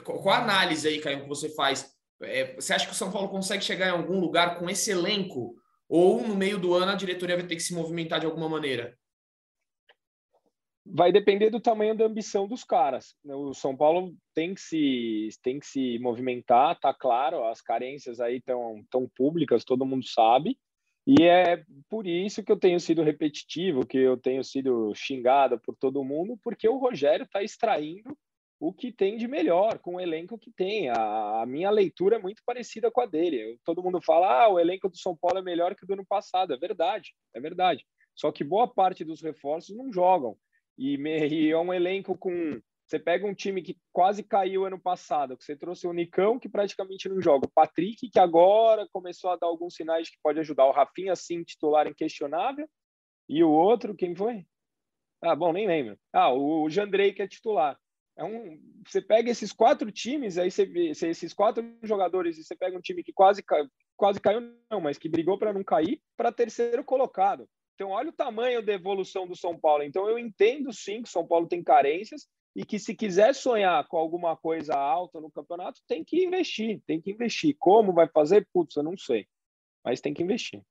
[0.04, 1.96] qual a análise aí, Caio, que você faz?
[2.24, 5.54] É, você acha que o São Paulo consegue chegar em algum lugar com esse elenco?
[5.88, 8.98] Ou no meio do ano a diretoria vai ter que se movimentar de alguma maneira?
[10.84, 13.16] vai depender do tamanho da ambição dos caras.
[13.24, 18.38] O São Paulo tem que se, tem que se movimentar, tá claro, as carências aí
[18.38, 20.58] estão tão públicas, todo mundo sabe.
[21.08, 25.76] E é por isso que eu tenho sido repetitivo, que eu tenho sido xingado por
[25.76, 28.18] todo mundo, porque o Rogério está extraindo
[28.60, 30.90] o que tem de melhor com o elenco que tem.
[30.90, 33.60] A, a, minha leitura é muito parecida com a dele.
[33.64, 36.06] Todo mundo fala: ah, o elenco do São Paulo é melhor que o do ano
[36.06, 36.54] passado.
[36.54, 37.86] É verdade, é verdade.
[38.16, 40.38] Só que boa parte dos reforços não jogam.
[40.78, 42.60] E, me, e é um elenco com.
[42.86, 46.48] Você pega um time que quase caiu ano passado, que você trouxe o Nicão, que
[46.48, 50.66] praticamente não joga, o Patrick, que agora começou a dar alguns sinais que pode ajudar,
[50.66, 52.70] o Rafinha, sim, titular inquestionável,
[53.28, 54.46] e o outro, quem foi?
[55.20, 55.98] Ah, bom, nem lembro.
[56.14, 57.76] Ah, o Jandrei, que é titular.
[58.16, 62.56] É um, você pega esses quatro times, aí você vê esses quatro jogadores, e você
[62.56, 63.44] pega um time que quase,
[63.98, 67.50] quase caiu, não, mas que brigou para não cair, para terceiro colocado.
[67.74, 69.84] Então, olha o tamanho da evolução do São Paulo.
[69.84, 73.86] Então, eu entendo sim que o São Paulo tem carências e que se quiser sonhar
[73.88, 77.56] com alguma coisa alta no campeonato, tem que investir, tem que investir.
[77.60, 78.48] Como vai fazer?
[78.54, 79.28] Putz, eu não sei.
[79.84, 80.62] Mas tem que investir.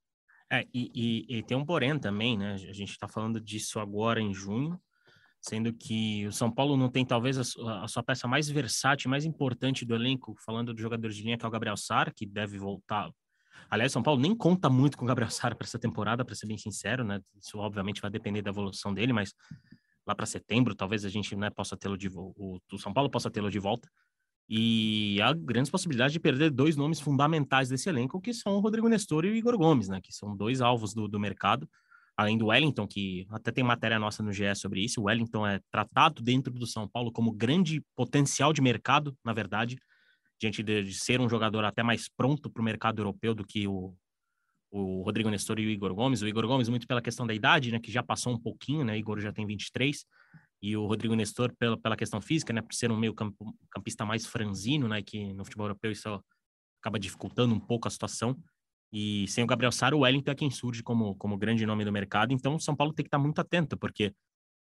[0.50, 2.54] É, e, e, e tem um porém também, né?
[2.54, 4.80] A gente está falando disso agora em junho,
[5.40, 9.24] sendo que o São Paulo não tem talvez a, a, sua peça mais versátil, mais
[9.24, 12.58] importante do elenco, falando do jogador de linha que é o Gabriel Sar, que deve
[12.58, 13.10] voltar
[13.70, 16.46] Aliás, São Paulo nem conta muito com o Gabriel Sara para essa temporada, para ser
[16.46, 17.20] bem sincero, né?
[17.40, 19.32] Isso obviamente vai depender da evolução dele, mas
[20.06, 23.30] lá para setembro talvez a gente né, possa tê-lo de o, o São Paulo possa
[23.30, 23.88] tê-lo de volta.
[24.48, 28.88] E há grandes possibilidades de perder dois nomes fundamentais desse elenco, que são o Rodrigo
[28.88, 30.00] Nestor e o Igor Gomes, né?
[30.02, 31.66] Que são dois alvos do, do mercado.
[32.14, 35.00] Além do Wellington, que até tem matéria nossa no GE sobre isso.
[35.00, 39.78] O Wellington é tratado dentro do São Paulo como grande potencial de mercado, na verdade
[40.44, 43.66] diante de, de ser um jogador até mais pronto para o mercado europeu do que
[43.66, 43.94] o,
[44.76, 46.20] o Rodrigo Nestor e o Igor Gomes.
[46.20, 48.94] O Igor Gomes, muito pela questão da idade, né, que já passou um pouquinho, né?
[48.94, 50.04] O Igor já tem 23,
[50.60, 54.04] e o Rodrigo Nestor pela, pela questão física, né, por ser um meio campo, campista
[54.04, 56.20] mais franzino, né, que no futebol europeu isso
[56.80, 58.36] acaba dificultando um pouco a situação.
[58.92, 61.92] E sem o Gabriel Sara, o Wellington é quem surge como, como grande nome do
[61.92, 62.32] mercado.
[62.32, 64.12] Então, o São Paulo tem que estar muito atento, porque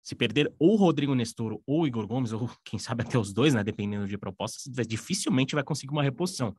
[0.02, 3.32] se perder ou o Rodrigo Nestor ou o Igor Gomes, ou quem sabe até os
[3.32, 6.56] dois, né, dependendo de propostas, dificilmente vai conseguir uma reposição.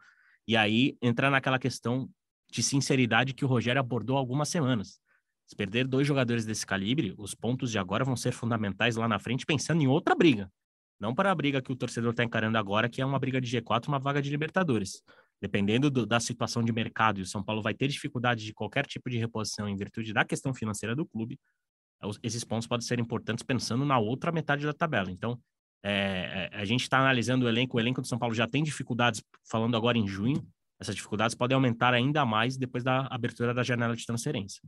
[0.46, 2.08] E aí entra naquela questão
[2.52, 5.00] de sinceridade que o Rogério abordou há algumas semanas.
[5.46, 9.18] Se perder dois jogadores desse calibre, os pontos de agora vão ser fundamentais lá na
[9.18, 10.50] frente, pensando em outra briga.
[11.00, 13.48] Não para a briga que o torcedor está encarando agora, que é uma briga de
[13.58, 15.02] G4, uma vaga de Libertadores.
[15.40, 18.86] Dependendo do, da situação de mercado, e o São Paulo vai ter dificuldade de qualquer
[18.86, 21.40] tipo de reposição em virtude da questão financeira do clube,
[22.22, 25.10] esses pontos podem ser importantes pensando na outra metade da tabela.
[25.10, 25.38] Então,
[25.82, 28.62] é, é a gente está analisando o elenco, o elenco do São Paulo já tem
[28.62, 30.46] dificuldades, falando agora em junho,
[30.82, 34.62] essas dificuldades podem aumentar ainda mais depois da abertura da janela de transferência.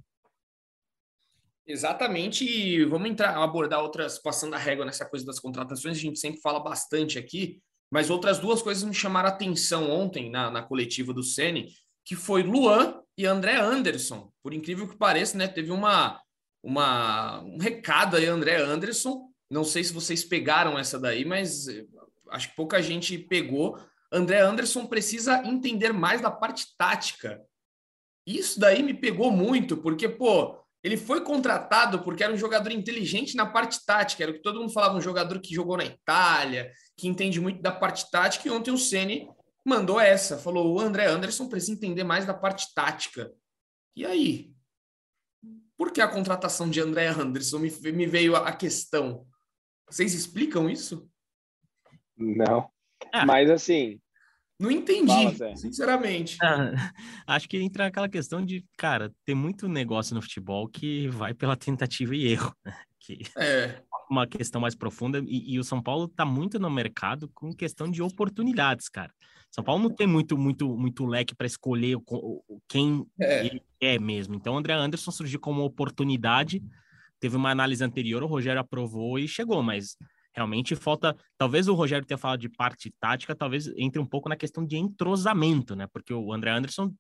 [1.67, 6.19] Exatamente, e vamos entrar, abordar outras, passando a régua nessa coisa das contratações, a gente
[6.19, 10.63] sempre fala bastante aqui, mas outras duas coisas me chamaram a atenção ontem na, na
[10.63, 11.69] coletiva do Sene,
[12.05, 14.31] que foi Luan e André Anderson.
[14.43, 15.49] Por incrível que pareça, né?
[15.49, 16.21] Teve uma,
[16.63, 19.31] uma, um recado aí, André Anderson.
[19.51, 21.87] Não sei se vocês pegaram essa daí, mas eh,
[22.31, 23.79] acho que pouca gente pegou.
[24.15, 27.43] André Anderson precisa entender mais da parte tática.
[28.27, 33.37] Isso daí me pegou muito, porque, pô, ele foi contratado porque era um jogador inteligente
[33.37, 36.73] na parte tática, era o que todo mundo falava, um jogador que jogou na Itália,
[36.97, 39.29] que entende muito da parte tática, e ontem o Ceni
[39.65, 43.33] mandou essa, falou: o André Anderson precisa entender mais da parte tática.
[43.97, 44.55] E aí?
[45.77, 49.27] Por que a contratação de André Anderson me, me veio a questão?
[49.89, 51.11] Vocês explicam isso?
[52.17, 52.71] Não.
[53.13, 53.27] Ah.
[53.27, 54.01] Mas assim,
[54.65, 56.37] não entendi, Fala, sinceramente.
[56.43, 56.73] Ah,
[57.27, 61.57] acho que entra aquela questão de, cara, tem muito negócio no futebol que vai pela
[61.57, 62.55] tentativa e erro.
[62.65, 62.75] Né?
[62.99, 65.23] Que é uma questão mais profunda.
[65.27, 69.13] E, e, o São Paulo tá muito no mercado com questão de oportunidades, cara.
[69.51, 73.47] São Paulo não tem muito, muito, muito leque para escolher o, o, quem é.
[73.47, 74.35] ele é mesmo.
[74.35, 76.61] Então, o André Anderson surgiu como oportunidade.
[77.21, 79.97] Teve uma análise anterior, o Rogério aprovou e chegou, mas
[80.35, 84.37] Realmente falta, talvez o Rogério tenha falado de parte tática, talvez entre um pouco na
[84.37, 85.87] questão de entrosamento, né?
[85.93, 86.93] Porque o André Anderson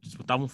[0.00, 0.48] disputava um...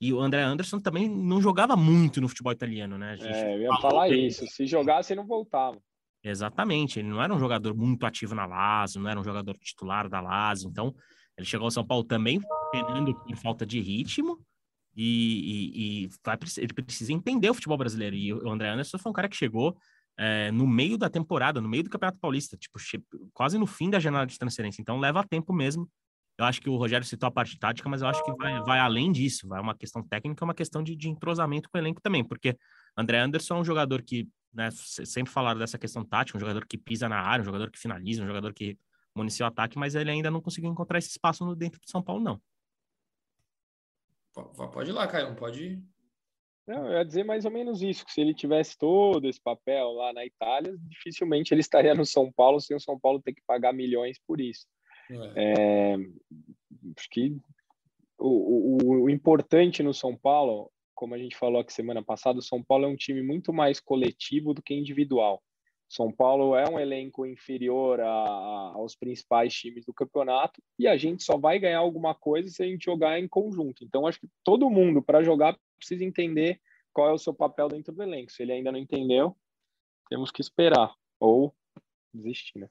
[0.00, 3.16] e o André Anderson também não jogava muito no futebol italiano, né?
[3.20, 4.26] é, eu ia falar dele.
[4.26, 4.46] isso.
[4.46, 5.80] Se jogasse, ele não voltava.
[6.22, 6.98] Exatamente.
[6.98, 10.20] Ele não era um jogador muito ativo na Lazio, não era um jogador titular da
[10.20, 10.68] Lazio.
[10.68, 10.94] Então,
[11.36, 12.40] ele chegou ao São Paulo também
[12.70, 14.38] penando por falta de ritmo.
[14.96, 18.16] E, e, e vai, ele precisa entender o futebol brasileiro.
[18.16, 19.76] E o André Anderson foi um cara que chegou
[20.20, 22.78] é, no meio da temporada, no meio do Campeonato Paulista, tipo,
[23.32, 24.82] quase no fim da janela de transferência.
[24.82, 25.90] Então leva tempo mesmo.
[26.36, 28.78] Eu acho que o Rogério citou a parte tática, mas eu acho que vai, vai
[28.78, 29.48] além disso.
[29.48, 32.54] Vai uma questão técnica, uma questão de, de entrosamento com o elenco também, porque
[32.94, 36.76] André Anderson é um jogador que, né, sempre falaram dessa questão tática, um jogador que
[36.76, 38.78] pisa na área, um jogador que finaliza, um jogador que
[39.14, 42.02] municia o ataque, mas ele ainda não conseguiu encontrar esse espaço no, dentro de São
[42.02, 42.40] Paulo, não.
[44.70, 45.82] Pode ir lá, Caio, pode
[46.70, 49.90] não, eu ia dizer mais ou menos isso, que se ele tivesse todo esse papel
[49.90, 53.42] lá na Itália, dificilmente ele estaria no São Paulo sem o São Paulo ter que
[53.44, 54.66] pagar milhões por isso.
[55.10, 55.94] É.
[55.94, 55.94] É,
[56.96, 57.36] acho que
[58.16, 62.42] o, o, o, importante no São Paulo, como a gente falou aqui semana passada, o
[62.42, 65.42] São Paulo é um time muito mais coletivo do que individual.
[65.90, 70.96] São Paulo é um elenco inferior a, a, aos principais times do campeonato e a
[70.96, 73.82] gente só vai ganhar alguma coisa se a gente jogar em conjunto.
[73.82, 76.60] Então, acho que todo mundo, para jogar, precisa entender
[76.92, 78.30] qual é o seu papel dentro do elenco.
[78.30, 79.36] Se ele ainda não entendeu,
[80.08, 81.52] temos que esperar ou
[82.14, 82.68] desistir, né?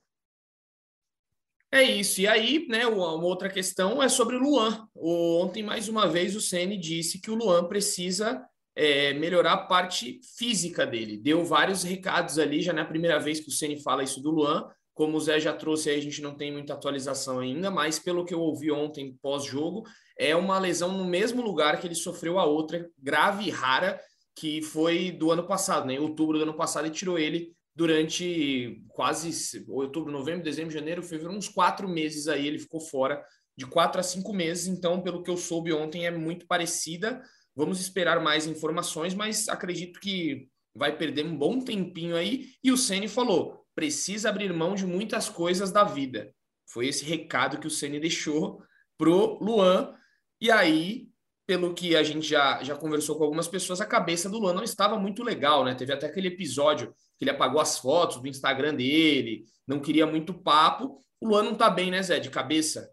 [1.70, 2.22] É isso.
[2.22, 4.88] E aí, né, uma outra questão é sobre o Luan.
[4.96, 8.48] Ontem, mais uma vez, o Ceni disse que o Luan precisa
[8.80, 11.18] é, melhorar a parte física dele.
[11.18, 14.70] Deu vários recados ali, já na primeira vez que o Ceni fala isso do Luan.
[14.94, 18.34] Como o Zé já trouxe a gente não tem muita atualização ainda, mas pelo que
[18.34, 19.84] eu ouvi ontem pós-jogo,
[20.18, 24.00] é uma lesão no mesmo lugar que ele sofreu a outra grave e rara,
[24.34, 25.96] que foi do ano passado, né?
[25.96, 31.38] Em outubro do ano passado, e tirou ele durante quase outubro, novembro, dezembro, janeiro, fevereiro,
[31.38, 33.22] uns quatro meses aí, ele ficou fora
[33.58, 34.68] de quatro a cinco meses.
[34.68, 37.22] Então, pelo que eu soube ontem, é muito parecida
[37.60, 42.54] Vamos esperar mais informações, mas acredito que vai perder um bom tempinho aí.
[42.64, 46.34] E o Ceni falou: precisa abrir mão de muitas coisas da vida.
[46.66, 48.64] Foi esse recado que o Ceni deixou
[48.98, 49.94] pro Luan.
[50.40, 51.10] E aí,
[51.46, 54.64] pelo que a gente já, já conversou com algumas pessoas, a cabeça do Luan não
[54.64, 55.76] estava muito legal, né?
[55.76, 60.34] Teve até aquele episódio que ele apagou as fotos do Instagram dele, não queria muito
[60.34, 61.04] papo.
[61.20, 62.90] O Luan não tá bem, né, Zé, de cabeça?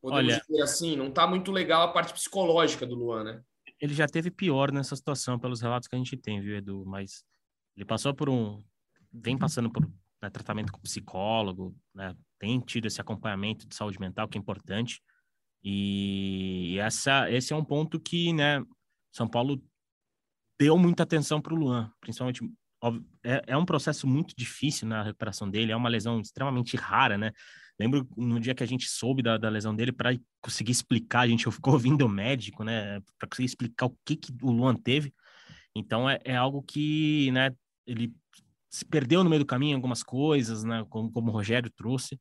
[0.00, 3.42] Podemos Olha, dizer assim, não tá muito legal a parte psicológica do Luan, né?
[3.82, 6.84] Ele já teve pior nessa situação, pelos relatos que a gente tem, viu, Edu?
[6.86, 7.24] Mas
[7.76, 8.62] ele passou por um.
[9.12, 9.84] vem passando por
[10.22, 12.16] né, tratamento com psicólogo, né?
[12.38, 15.02] Tem tido esse acompanhamento de saúde mental, que é importante.
[15.64, 18.64] E essa, esse é um ponto que, né,
[19.12, 19.60] São Paulo
[20.60, 22.40] deu muita atenção para o Luan, principalmente.
[23.24, 27.32] É, é um processo muito difícil na recuperação dele, é uma lesão extremamente rara, né?
[27.78, 31.28] Lembro no dia que a gente soube da, da lesão dele, para conseguir explicar, a
[31.28, 35.12] gente ficou ouvindo o médico, né, para conseguir explicar o que, que o Luan teve.
[35.74, 37.54] Então é, é algo que, né,
[37.86, 38.12] ele
[38.70, 42.20] se perdeu no meio do caminho algumas coisas, né, como, como o Rogério trouxe,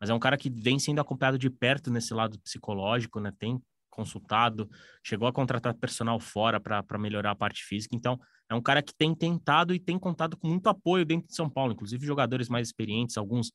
[0.00, 3.60] mas é um cara que vem sendo acompanhado de perto nesse lado psicológico, né, tem
[3.92, 4.68] consultado,
[5.04, 8.94] chegou a contratar personal fora para melhorar a parte física, então é um cara que
[8.94, 12.68] tem tentado e tem contado com muito apoio dentro de São Paulo, inclusive jogadores mais
[12.68, 13.52] experientes, alguns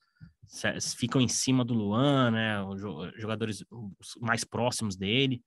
[0.95, 2.56] ficam em cima do Luan, né,
[3.17, 3.65] jogadores
[4.21, 5.41] mais próximos dele,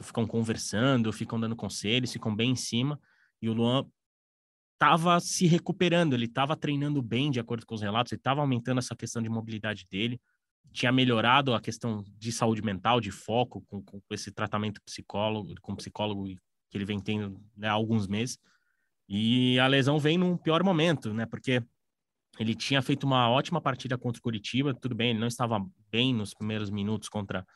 [0.00, 2.98] ficam conversando, ficam dando conselhos, ficam bem em cima,
[3.42, 3.84] e o Luan
[4.74, 8.78] estava se recuperando, ele estava treinando bem, de acordo com os relatos, ele estava aumentando
[8.78, 10.20] essa questão de mobilidade dele,
[10.72, 15.74] tinha melhorado a questão de saúde mental, de foco, com, com esse tratamento psicólogo, com
[15.74, 16.26] psicólogo
[16.70, 18.38] que ele vem tendo né, há alguns meses.
[19.08, 21.26] E a lesão vem num pior momento, né?
[21.26, 21.62] Porque
[22.38, 26.12] ele tinha feito uma ótima partida contra o Curitiba, tudo bem, ele não estava bem
[26.12, 27.46] nos primeiros minutos contra,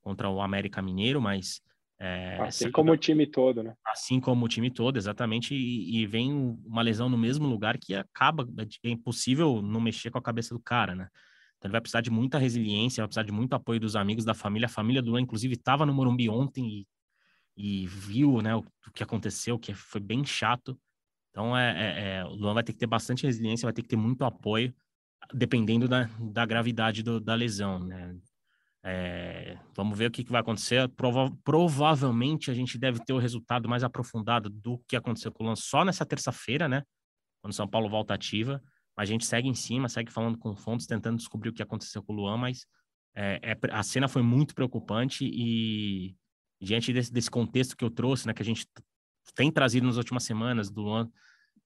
[0.00, 1.60] contra o América Mineiro, mas
[2.02, 3.74] é, assim como o time todo, né?
[3.86, 5.54] Assim como o time todo, exatamente.
[5.54, 10.10] E, e, vem uma lesão no mesmo lugar que acaba, é, é impossível não mexer
[10.10, 11.08] com a cabeça do cara, né?
[11.60, 14.32] Então ele vai precisar de muita resiliência, vai precisar de muito apoio dos amigos, da
[14.32, 14.64] família.
[14.64, 16.86] A família do Luan, inclusive, estava no Morumbi ontem e,
[17.82, 20.80] e viu né, o, o, que aconteceu, que foi bem chato.
[21.30, 23.88] Então é, é, é, o Luan vai ter que ter bastante resiliência, vai ter que
[23.88, 24.74] ter muito apoio,
[25.34, 28.16] dependendo da, da gravidade do, da lesão, né?
[28.82, 30.88] É, vamos ver o que, que vai acontecer.
[30.88, 35.46] Prova provavelmente a gente deve ter o resultado mais aprofundado do que aconteceu com o
[35.46, 36.82] Luan só nessa terça-feira, né?
[37.42, 38.62] Quando São Paulo volta ativa.
[39.00, 42.12] A gente segue em cima, segue falando com fontes, tentando descobrir o que aconteceu com
[42.12, 42.66] o Luan, mas
[43.16, 46.14] é, é, a cena foi muito preocupante e
[46.60, 48.66] diante desse, desse, contexto que eu trouxe, né, que a gente
[49.34, 51.10] tem trazido nas últimas semanas, do Luan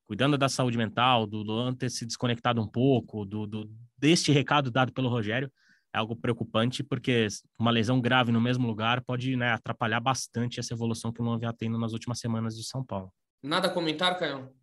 [0.06, 3.68] cuidando da saúde mental, do Luan ter se desconectado um pouco, do, do
[3.98, 5.50] deste recado dado pelo Rogério,
[5.92, 7.26] é algo preocupante, porque
[7.58, 11.40] uma lesão grave no mesmo lugar pode né, atrapalhar bastante essa evolução que o Luan
[11.40, 13.12] vem tendo nas últimas semanas de São Paulo.
[13.42, 14.54] Nada a comentar, Caio?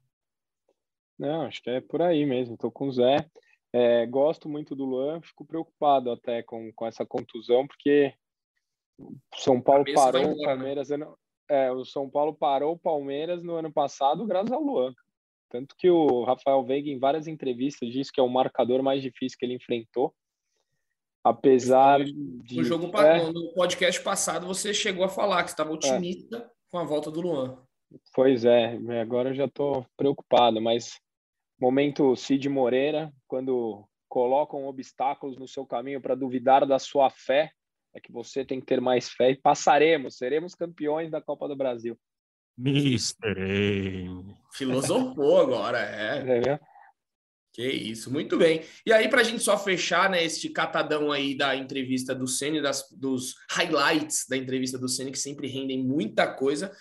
[1.22, 2.56] Não, acho que é por aí mesmo.
[2.56, 3.24] Estou com o Zé.
[3.72, 8.12] É, gosto muito do Luan, fico preocupado até com, com essa contusão, porque
[9.00, 10.46] o São Paulo parou embora, o né?
[10.46, 10.90] Palmeiras.
[10.90, 11.08] Né?
[11.48, 14.94] É, o São Paulo parou o Palmeiras no ano passado graças ao Luan.
[15.48, 19.38] Tanto que o Rafael Veiga, em várias entrevistas, disse que é o marcador mais difícil
[19.38, 20.14] que ele enfrentou.
[21.24, 22.56] Apesar de.
[22.56, 23.32] No jogo é...
[23.32, 25.74] no podcast passado, você chegou a falar que estava é.
[25.74, 27.62] otimista com a volta do Luan.
[28.16, 31.00] Pois é, agora eu já estou preocupado, mas
[31.62, 37.52] momento Cid Moreira, quando colocam obstáculos no seu caminho para duvidar da sua fé,
[37.94, 41.56] é que você tem que ter mais fé e passaremos, seremos campeões da Copa do
[41.56, 41.98] Brasil.
[42.58, 43.38] Mister
[44.54, 46.50] Filosofou agora, é.
[46.50, 46.60] é.
[47.54, 48.62] Que isso, muito bem.
[48.86, 52.62] E aí, para a gente só fechar, né, este catadão aí da entrevista do Ceni,
[52.92, 56.72] dos highlights da entrevista do Ceni, que sempre rendem muita coisa,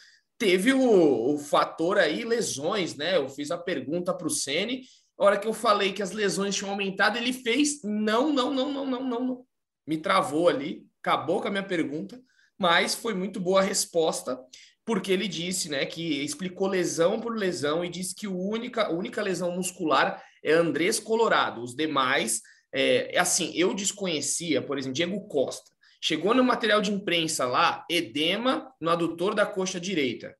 [0.40, 3.18] teve o, o fator aí lesões, né?
[3.18, 4.84] Eu fiz a pergunta para o Ceni,
[5.18, 8.72] a hora que eu falei que as lesões tinham aumentado, ele fez não, não, não,
[8.72, 9.46] não, não, não, não.
[9.86, 12.18] Me travou ali, acabou com a minha pergunta,
[12.58, 14.40] mas foi muito boa a resposta
[14.82, 19.22] porque ele disse, né, que explicou lesão por lesão e disse que a única, única
[19.22, 21.62] lesão muscular é Andrés Colorado.
[21.62, 22.40] Os demais,
[22.72, 25.70] é, é assim, eu desconhecia, por exemplo, Diego Costa.
[26.02, 30.36] Chegou no material de imprensa lá, edema no adutor da coxa direita.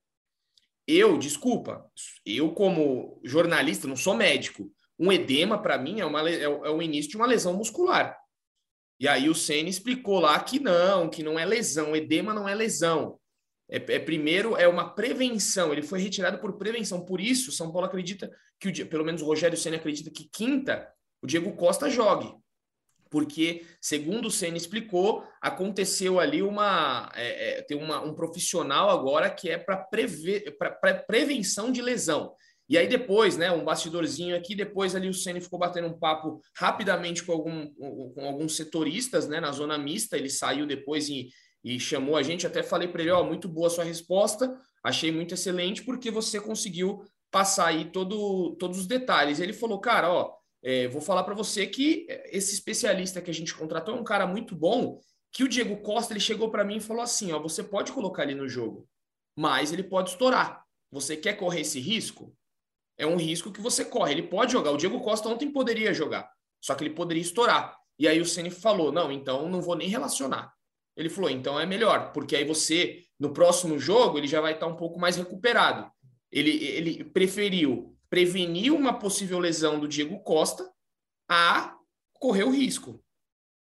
[0.87, 1.85] Eu, desculpa,
[2.25, 6.81] eu como jornalista, não sou médico, um edema para mim é, uma, é, é o
[6.81, 8.17] início de uma lesão muscular.
[8.99, 12.53] E aí o Senna explicou lá que não, que não é lesão, edema não é
[12.53, 13.19] lesão.
[13.69, 17.05] É, é, primeiro é uma prevenção, ele foi retirado por prevenção.
[17.05, 20.87] Por isso, São Paulo acredita que o pelo menos o Rogério Senna acredita que quinta
[21.21, 22.31] o Diego Costa jogue.
[23.11, 27.11] Porque, segundo o Senna explicou, aconteceu ali uma.
[27.13, 32.33] É, é, tem uma, um profissional agora que é para prevenção de lesão.
[32.69, 36.39] E aí depois, né, um bastidorzinho aqui, depois ali o Ceni ficou batendo um papo
[36.55, 37.67] rapidamente com, algum,
[38.13, 41.27] com alguns setoristas, né, na zona mista, ele saiu depois e,
[41.65, 42.47] e chamou a gente.
[42.47, 47.03] Até falei para ele: Ó, muito boa sua resposta, achei muito excelente, porque você conseguiu
[47.29, 49.41] passar aí todo, todos os detalhes.
[49.41, 50.31] Ele falou: Cara, ó,
[50.63, 54.27] é, vou falar para você que esse especialista que a gente contratou é um cara
[54.27, 54.99] muito bom.
[55.31, 58.23] Que o Diego Costa ele chegou para mim e falou assim: Ó, você pode colocar
[58.23, 58.87] ele no jogo,
[59.35, 60.63] mas ele pode estourar.
[60.91, 62.35] Você quer correr esse risco?
[62.97, 64.11] É um risco que você corre.
[64.11, 64.71] Ele pode jogar.
[64.71, 66.29] O Diego Costa ontem poderia jogar,
[66.61, 67.77] só que ele poderia estourar.
[67.97, 70.53] E aí o Ceni falou: Não, então não vou nem relacionar.
[70.95, 74.67] Ele falou, então é melhor, porque aí você, no próximo jogo, ele já vai estar
[74.67, 75.89] um pouco mais recuperado.
[76.31, 80.69] Ele, ele preferiu prevenir uma possível lesão do Diego Costa
[81.29, 81.77] a
[82.15, 83.01] correr o risco.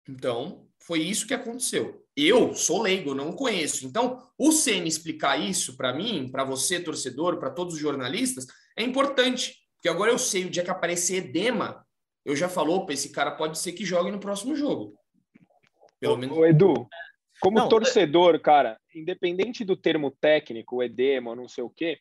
[0.06, 2.04] Então, foi isso que aconteceu.
[2.14, 3.86] Eu sou leigo, não conheço.
[3.86, 8.82] Então, o Ceni explicar isso para mim, para você, torcedor, para todos os jornalistas, é
[8.82, 9.56] importante.
[9.76, 11.82] Porque agora eu sei o dia que aparecer edema,
[12.22, 14.94] eu já falou, esse cara pode ser que jogue no próximo jogo.
[15.98, 16.36] Pelo menos.
[16.36, 16.86] Ô, Edu,
[17.40, 21.98] como não, torcedor, cara, independente do termo técnico, edema, não sei o quê,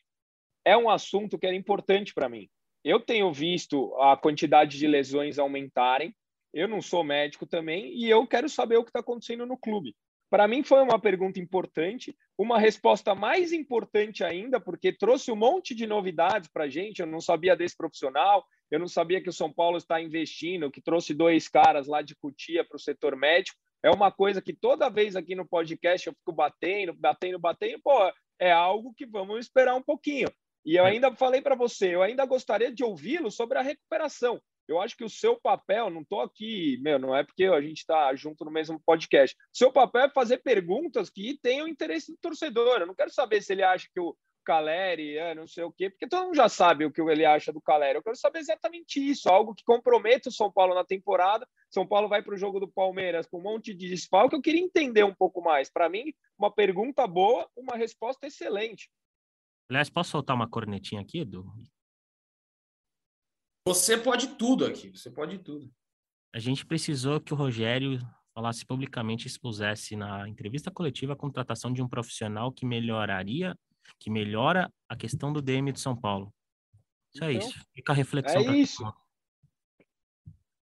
[0.64, 2.48] é um assunto que era importante para mim.
[2.84, 6.14] Eu tenho visto a quantidade de lesões aumentarem.
[6.52, 9.94] Eu não sou médico também e eu quero saber o que está acontecendo no clube.
[10.30, 15.74] Para mim foi uma pergunta importante, uma resposta mais importante ainda, porque trouxe um monte
[15.74, 17.00] de novidades para a gente.
[17.00, 20.80] Eu não sabia desse profissional, eu não sabia que o São Paulo está investindo, que
[20.80, 23.58] trouxe dois caras lá de Cutia para o setor médico.
[23.82, 27.80] É uma coisa que toda vez aqui no podcast eu fico batendo, batendo, batendo.
[27.82, 30.28] Pô, é algo que vamos esperar um pouquinho.
[30.64, 30.90] E eu é.
[30.90, 34.40] ainda falei para você, eu ainda gostaria de ouvi-lo sobre a recuperação.
[34.66, 37.78] Eu acho que o seu papel, não estou aqui, meu, não é porque a gente
[37.78, 39.36] está junto no mesmo podcast.
[39.52, 42.80] Seu papel é fazer perguntas que tenham interesse do torcedor.
[42.80, 45.90] Eu não quero saber se ele acha que o Caleri é não sei o quê,
[45.90, 47.96] porque todo mundo já sabe o que ele acha do Caleri.
[47.96, 51.46] Eu quero saber exatamente isso, algo que comprometa o São Paulo na temporada.
[51.70, 54.36] São Paulo vai para o jogo do Palmeiras com um monte de desfalque.
[54.36, 55.70] Eu queria entender um pouco mais.
[55.70, 58.88] Para mim, uma pergunta boa, uma resposta excelente.
[59.68, 61.46] Aliás, posso soltar uma cornetinha aqui, Edu?
[63.66, 65.72] Você pode tudo aqui, você pode tudo.
[66.34, 67.98] A gente precisou que o Rogério
[68.34, 73.56] falasse publicamente, expusesse na entrevista coletiva a contratação de um profissional que melhoraria,
[73.98, 76.34] que melhora a questão do DM de São Paulo.
[77.14, 77.66] Isso é então, é isso.
[77.74, 78.40] Fica a reflexão.
[78.42, 78.94] É isso.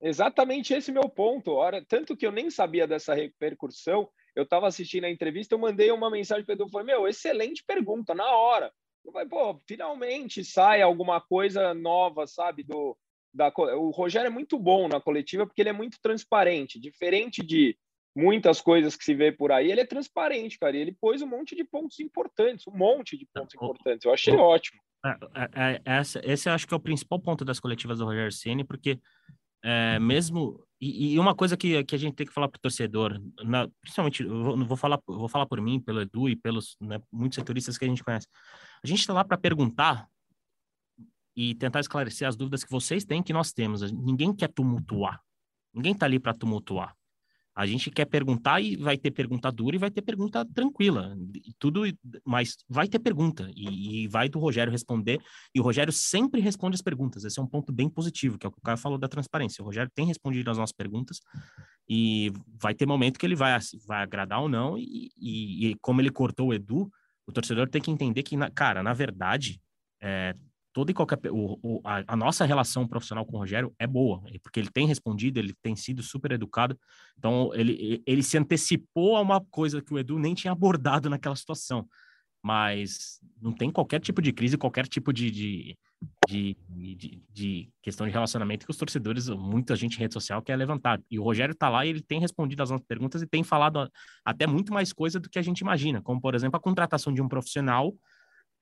[0.02, 1.52] Exatamente esse meu ponto.
[1.52, 5.90] Ora, tanto que eu nem sabia dessa repercussão, eu estava assistindo a entrevista, eu mandei
[5.90, 8.70] uma mensagem para o Edu, falei, meu, excelente pergunta, na hora
[9.06, 12.62] vai, pô, finalmente sai alguma coisa nova, sabe?
[12.62, 12.96] Do,
[13.32, 17.76] da, o Rogério é muito bom na coletiva porque ele é muito transparente, diferente de
[18.14, 20.76] muitas coisas que se vê por aí, ele é transparente, cara.
[20.76, 24.04] E ele pôs um monte de pontos importantes, um monte de pontos importantes.
[24.04, 24.80] Eu achei ótimo.
[25.04, 28.04] É, é, é, essa, esse eu acho que é o principal ponto das coletivas do
[28.04, 29.00] Rogério Ceni, porque
[29.64, 32.62] é, mesmo e, e, uma coisa que, que a gente tem que falar para o
[32.62, 36.74] torcedor, na, principalmente, eu vou, vou, falar, vou falar por mim, pelo Edu e pelos
[36.80, 38.26] né, muitos setoristas que a gente conhece.
[38.82, 40.08] A gente está lá para perguntar
[41.36, 43.90] e tentar esclarecer as dúvidas que vocês têm, que nós temos.
[43.92, 45.20] Ninguém quer tumultuar.
[45.72, 46.94] Ninguém está ali para tumultuar.
[47.54, 51.14] A gente quer perguntar e vai ter pergunta dura e vai ter pergunta tranquila.
[51.58, 51.82] Tudo,
[52.24, 55.20] mas vai ter pergunta e, e, vai do Rogério responder.
[55.54, 57.24] E o Rogério sempre responde as perguntas.
[57.24, 59.62] Esse é um ponto bem positivo, que é o que o Caio falou da transparência.
[59.62, 61.18] O Rogério tem respondido as nossas perguntas
[61.88, 64.78] e vai ter momento que ele vai, vai agradar ou não.
[64.78, 66.90] E, e, e como ele cortou o Edu,
[67.26, 69.60] o torcedor tem que entender que, na, cara, na verdade,
[70.00, 70.34] é,
[70.72, 74.22] toda e qualquer o, o, a, a, nossa relação profissional com o Rogério é boa,
[74.26, 76.78] é porque ele tem respondido, ele tem sido super educado,
[77.18, 81.36] então ele, ele se antecipou a uma coisa que o Edu nem tinha abordado naquela
[81.36, 81.88] situação,
[82.42, 85.78] mas não tem qualquer tipo de crise, qualquer tipo de, de,
[86.28, 90.56] de, de, de questão de relacionamento que os torcedores, muita gente em rede social quer
[90.56, 93.42] levantar, e o Rogério tá lá e ele tem respondido as nossas perguntas e tem
[93.42, 93.90] falado
[94.24, 97.20] até muito mais coisa do que a gente imagina, como por exemplo a contratação de
[97.20, 97.94] um profissional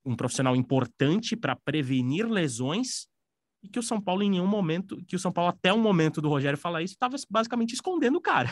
[0.04, 3.06] um profissional importante para prevenir lesões
[3.62, 6.20] e que o São Paulo em nenhum momento, que o São Paulo até o momento
[6.20, 8.50] do Rogério falar isso, estava basicamente escondendo o cara.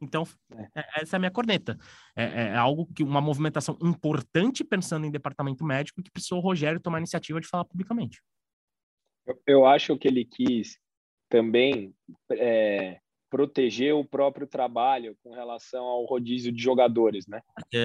[0.00, 0.80] Então, é.
[0.80, 1.02] é.
[1.02, 1.78] essa é a minha corneta.
[2.14, 6.42] É, é, é, algo que, uma movimentação importante pensando em departamento médico que precisou o
[6.42, 8.22] Rogério tomar a iniciativa de falar publicamente.
[9.26, 10.78] Eu, eu acho que ele quis
[11.28, 11.94] também
[12.30, 17.40] é, proteger o próprio trabalho com relação ao rodízio de jogadores, né?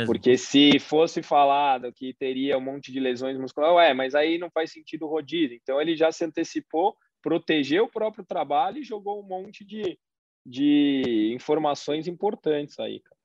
[0.06, 4.50] Porque se fosse falado que teria um monte de lesões musculares, ué, mas aí não
[4.52, 5.58] faz sentido o rodízio.
[5.62, 9.98] Então ele já se antecipou, protegeu o próprio trabalho e jogou um monte de,
[10.46, 13.22] de informações importantes aí, cara.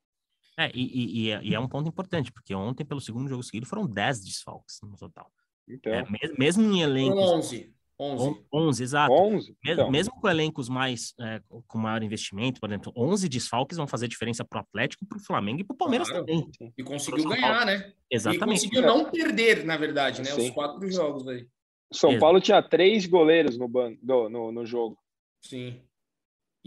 [0.59, 3.85] É, e, e, e, é um ponto importante, porque ontem, pelo segundo jogo seguido, foram
[3.85, 5.31] 10 desfalques no total.
[5.67, 5.93] Então.
[5.93, 6.05] É,
[6.37, 7.15] mesmo em elenco.
[7.15, 7.73] 11.
[7.99, 8.45] 11.
[8.53, 9.13] 11, exato.
[9.13, 9.57] 11?
[9.65, 9.89] Então.
[9.89, 14.45] Mesmo com elencos mais é, com maior investimento, por exemplo, 11 desfalques vão fazer diferença
[14.45, 16.25] para o Atlético, para o Flamengo e para o Palmeiras claro.
[16.25, 16.47] também.
[16.77, 17.93] E conseguiu ganhar, né?
[18.09, 18.65] Exatamente.
[18.65, 20.31] E conseguiu não perder, na verdade, né?
[20.31, 20.49] Sim.
[20.49, 21.47] Os quatro jogos aí.
[21.91, 22.21] São Exato.
[22.21, 23.95] Paulo tinha três goleiros no, ban...
[24.01, 24.97] no, no, no jogo.
[25.41, 25.81] Sim.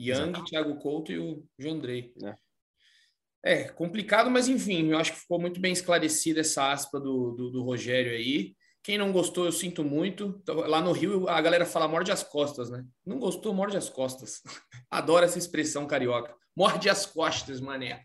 [0.01, 0.45] Young, Exato.
[0.45, 2.15] Thiago Couto e o Jandrei.
[3.45, 3.53] É.
[3.53, 3.65] é.
[3.69, 7.63] complicado, mas enfim, eu acho que ficou muito bem esclarecida essa aspa do, do, do
[7.63, 8.55] Rogério aí.
[8.83, 10.43] Quem não gostou, eu sinto muito.
[10.49, 12.83] Lá no Rio, a galera fala morde as costas, né?
[13.05, 14.41] Não gostou, morde as costas.
[14.91, 16.35] Adoro essa expressão carioca.
[16.57, 18.05] Morde as costas, mané.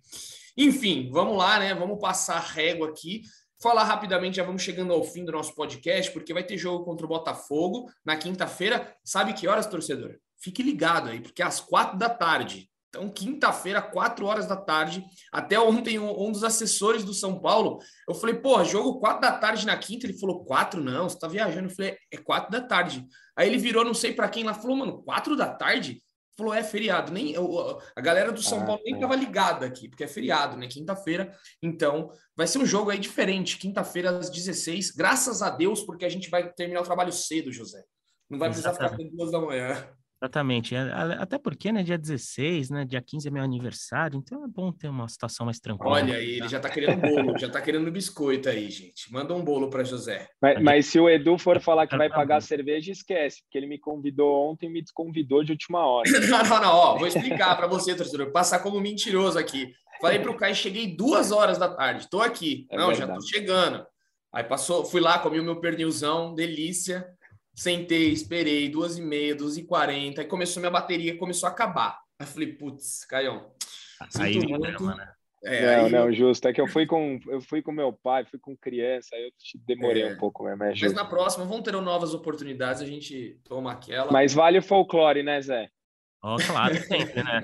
[0.58, 1.74] Enfim, vamos lá, né?
[1.74, 3.22] Vamos passar a régua aqui.
[3.62, 7.06] Falar rapidamente, já vamos chegando ao fim do nosso podcast, porque vai ter jogo contra
[7.06, 8.96] o Botafogo na quinta-feira.
[9.04, 10.20] Sabe que horas, torcedor?
[10.42, 15.04] Fique ligado aí, porque às quatro da tarde, Então, quinta-feira, 4 horas da tarde.
[15.30, 19.38] Até ontem, um, um, dos assessores do São Paulo, eu falei, porra, jogo 4 da
[19.38, 20.06] tarde na quinta.
[20.06, 21.68] Ele falou, 4 não, você tá viajando.
[21.68, 23.06] Eu falei, é 4 da tarde.
[23.36, 26.02] Aí ele virou, não sei para quem lá, falou, mano, 4 da tarde?
[26.38, 27.12] Falou, é feriado.
[27.12, 29.00] Nem eu, A galera do São ah, Paulo nem é.
[29.00, 30.68] tava ligada aqui, porque é feriado, né?
[30.68, 31.34] Quinta-feira.
[31.62, 33.58] Então, vai ser um jogo aí diferente.
[33.58, 34.92] Quinta-feira às 16.
[34.92, 37.84] Graças a Deus, porque a gente vai terminar o trabalho cedo, José.
[38.30, 38.98] Não vai precisar Exatamente.
[38.98, 39.90] ficar até duas da manhã.
[40.26, 40.76] Exatamente.
[40.76, 44.72] É, até porque, né, dia 16, né, dia 15 é meu aniversário, então é bom
[44.72, 45.94] ter uma situação mais tranquila.
[45.94, 49.12] Olha aí, ele já tá querendo bolo, já tá querendo biscoito aí, gente.
[49.12, 50.28] Manda um bolo para José.
[50.42, 53.68] Mas, mas, se o Edu for falar que vai pagar a cerveja, esquece, porque ele
[53.68, 56.10] me convidou ontem e me desconvidou de última hora.
[56.28, 59.74] não, não, não, ó, vou explicar para você, torcedor, passar como mentiroso aqui.
[60.02, 62.68] Falei pro Caio, cheguei duas horas da tarde, tô aqui.
[62.70, 63.12] É não, verdade.
[63.12, 63.86] já tô chegando.
[64.34, 67.08] Aí passou, fui lá, comi o meu pernilzão, delícia.
[67.56, 72.02] Sentei, esperei, duas e meia, duas e quarenta, aí começou minha bateria, começou a acabar.
[72.20, 73.52] Aí falei, putz, Caião,
[74.20, 74.86] aí, muito.
[74.86, 75.14] né?
[75.44, 75.92] É, não, aí...
[75.92, 76.48] não, justo.
[76.48, 79.32] É que eu fui com eu fui com meu pai, fui com criança, aí eu
[79.66, 80.14] demorei é.
[80.14, 80.64] um pouco mesmo.
[80.64, 84.12] É Mas na próxima vão ter novas oportunidades, a gente toma aquela.
[84.12, 85.70] Mas vale o folclore, né, Zé?
[86.22, 87.42] Oh, claro, sempre, né?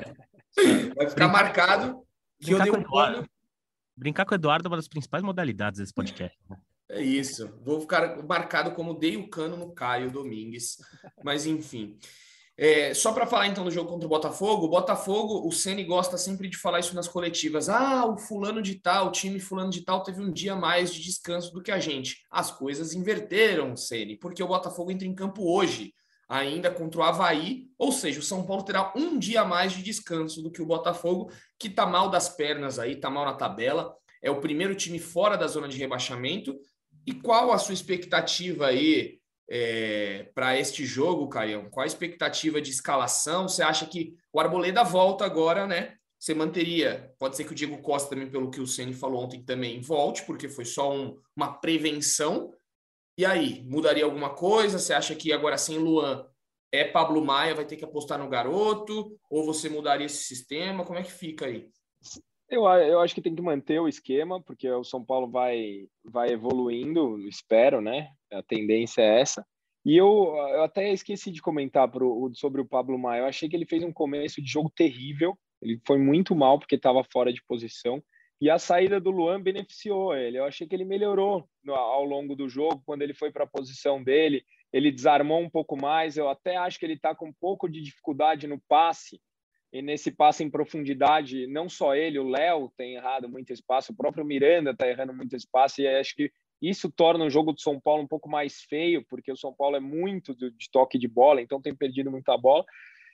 [0.95, 2.03] Vai ficar Brincar marcado
[2.41, 3.25] que eu dei um plano.
[3.95, 6.35] Brincar com o Eduardo é uma das principais modalidades desse podcast.
[6.91, 7.49] É isso.
[7.63, 10.77] Vou ficar marcado como dei o cano no Caio Domingues.
[11.23, 11.97] Mas enfim.
[12.57, 16.17] É, só para falar então do jogo contra o Botafogo, o Botafogo, o Ceni gosta
[16.17, 17.69] sempre de falar isso nas coletivas.
[17.69, 21.01] Ah, o fulano de tal, o time fulano de tal teve um dia mais de
[21.01, 22.23] descanso do que a gente.
[22.29, 25.93] As coisas inverteram, Ceni, porque o Botafogo entra em campo hoje,
[26.27, 30.43] ainda contra o Havaí, ou seja, o São Paulo terá um dia mais de descanso
[30.43, 33.95] do que o Botafogo, que tá mal das pernas aí, tá mal na tabela.
[34.21, 36.55] É o primeiro time fora da zona de rebaixamento
[37.05, 41.69] e qual a sua expectativa aí é, para este jogo, Caião?
[41.69, 43.47] Qual a expectativa de escalação?
[43.47, 45.95] Você acha que o Arboleda volta agora, né?
[46.17, 49.43] Você manteria, pode ser que o Diego Costa também, pelo que o Ceni falou ontem,
[49.43, 52.53] também volte, porque foi só um, uma prevenção.
[53.17, 54.77] E aí, mudaria alguma coisa?
[54.77, 56.25] Você acha que agora sem Luan
[56.71, 59.17] é Pablo Maia, vai ter que apostar no garoto?
[59.29, 60.85] Ou você mudaria esse sistema?
[60.85, 61.69] Como é que fica aí?
[62.51, 66.31] Eu, eu acho que tem que manter o esquema, porque o São Paulo vai, vai
[66.31, 68.09] evoluindo, espero, né?
[68.29, 69.47] A tendência é essa.
[69.85, 73.21] E eu, eu até esqueci de comentar pro, sobre o Pablo Maia.
[73.21, 75.33] Eu achei que ele fez um começo de jogo terrível.
[75.61, 78.03] Ele foi muito mal porque estava fora de posição.
[78.41, 80.37] E a saída do Luan beneficiou ele.
[80.37, 83.47] Eu achei que ele melhorou no, ao longo do jogo, quando ele foi para a
[83.49, 84.43] posição dele.
[84.73, 86.17] Ele desarmou um pouco mais.
[86.17, 89.21] Eu até acho que ele está com um pouco de dificuldade no passe
[89.71, 93.95] e nesse passe em profundidade, não só ele, o Léo tem errado muito espaço, o
[93.95, 97.79] próprio Miranda está errando muito espaço, e acho que isso torna o jogo do São
[97.79, 101.41] Paulo um pouco mais feio, porque o São Paulo é muito de toque de bola,
[101.41, 102.63] então tem perdido muita bola.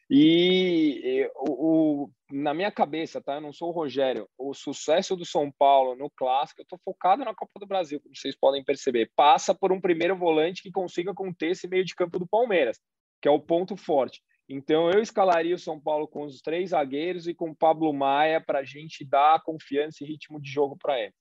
[0.09, 3.35] E o, o, na minha cabeça, tá?
[3.35, 4.27] Eu não sou o Rogério.
[4.37, 8.15] O sucesso do São Paulo no clássico, eu estou focado na Copa do Brasil, como
[8.15, 9.11] vocês podem perceber.
[9.15, 12.79] Passa por um primeiro volante que consiga conter esse meio de campo do Palmeiras,
[13.21, 14.21] que é o ponto forte.
[14.49, 18.39] Então, eu escalaria o São Paulo com os três zagueiros e com o Pablo Maia
[18.39, 21.13] para a gente dar confiança e ritmo de jogo para ele.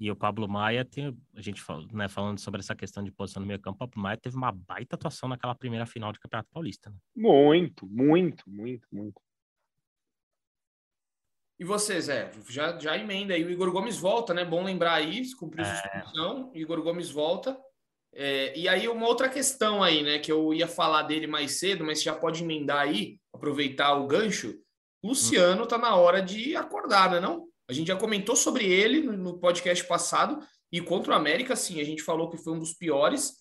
[0.00, 1.62] E o Pablo Maia, tem, a gente
[1.92, 4.50] né, falando sobre essa questão de posição no meio campo, o Pablo Maia teve uma
[4.50, 6.90] baita atuação naquela primeira final de Campeonato Paulista.
[6.90, 6.96] Né?
[7.14, 9.22] Muito, muito, muito, muito.
[11.56, 12.32] E você, Zé?
[12.48, 13.44] Já, já emenda aí.
[13.44, 14.44] O Igor Gomes volta, né?
[14.44, 15.72] Bom lembrar aí, cumpriu é...
[15.72, 16.50] substituição.
[16.52, 17.56] Igor Gomes volta.
[18.14, 21.84] É, e aí, uma outra questão aí, né, que eu ia falar dele mais cedo,
[21.84, 24.54] mas já pode emendar aí, aproveitar o gancho.
[25.02, 27.48] Luciano tá na hora de acordar, né, não?
[27.68, 30.38] A gente já comentou sobre ele no podcast passado,
[30.70, 33.34] e contra o América, sim, a gente falou que foi um dos piores.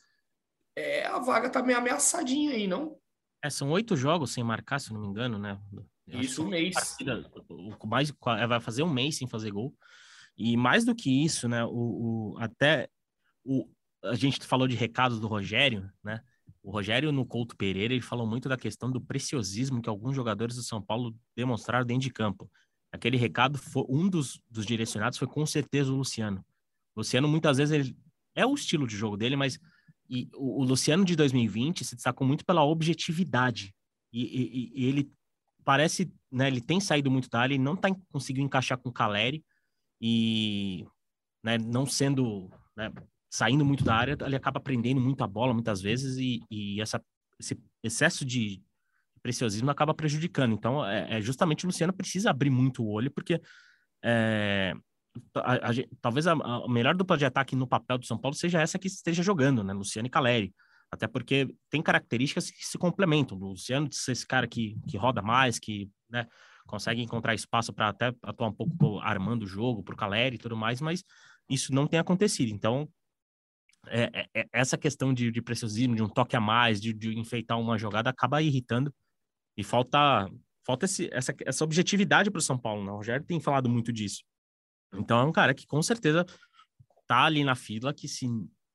[0.76, 2.98] É, a vaga tá meio ameaçadinha aí, não?
[3.44, 5.60] É, são oito jogos sem marcar, se não me engano, né?
[6.08, 6.74] Eu isso, um mês.
[6.74, 7.32] Partida,
[7.86, 9.74] mais, é, vai fazer um mês sem fazer gol.
[10.38, 11.64] E mais do que isso, né?
[11.64, 12.90] O, o até
[13.46, 13.68] o,
[14.04, 16.22] a gente falou de recados do Rogério, né?
[16.64, 20.56] O Rogério no Couto Pereira, ele falou muito da questão do preciosismo que alguns jogadores
[20.56, 22.50] do São Paulo demonstraram dentro de campo.
[22.92, 26.46] Aquele recado, foi, um dos, dos direcionados foi com certeza o Luciano.
[26.96, 27.98] O Luciano, muitas vezes, ele,
[28.36, 29.60] é o estilo de jogo dele, mas
[30.10, 33.74] e, o, o, Luciano de 2020 se destacou muito pela objetividade.
[34.12, 35.12] E, e, e, ele
[35.64, 38.94] parece, né, ele tem saído muito da área, ele não está conseguindo encaixar com o
[38.94, 39.44] Caleri,
[40.02, 40.86] e
[41.44, 42.92] né, não sendo né,
[43.32, 47.02] saindo muito da área, ele acaba prendendo muito a bola muitas vezes e, e essa,
[47.40, 48.62] esse excesso de
[49.24, 50.54] preciosismo acaba prejudicando.
[50.54, 53.42] Então, é, é justamente o Luciano precisa abrir muito o olho, porque
[54.04, 54.74] é,
[55.36, 58.60] a, a, talvez a, a, melhor dupla de ataque no papel do São Paulo seja
[58.60, 59.72] essa que esteja jogando, né?
[59.72, 60.54] Luciano e Caleri.
[60.92, 63.38] Até porque tem características que se complementam.
[63.38, 66.28] O Luciano, esse cara que, que roda mais, que né,
[66.68, 70.40] consegue encontrar espaço para até atuar um pouco armando o jogo para o Caleri e
[70.40, 71.02] tudo mais, mas
[71.50, 72.50] isso não tem acontecido.
[72.50, 72.90] Então,
[73.88, 77.18] é, é, é, essa questão de, de preciosismo, de um toque a mais, de, de
[77.18, 78.94] enfeitar uma jogada, acaba irritando
[79.58, 80.30] e falta
[80.64, 82.86] falta esse, essa, essa objetividade para o São Paulo.
[82.86, 82.92] Né?
[82.92, 84.24] O Rogério tem falado muito disso.
[84.94, 86.26] Então, é um cara que com certeza
[87.08, 88.28] tá ali na fila que se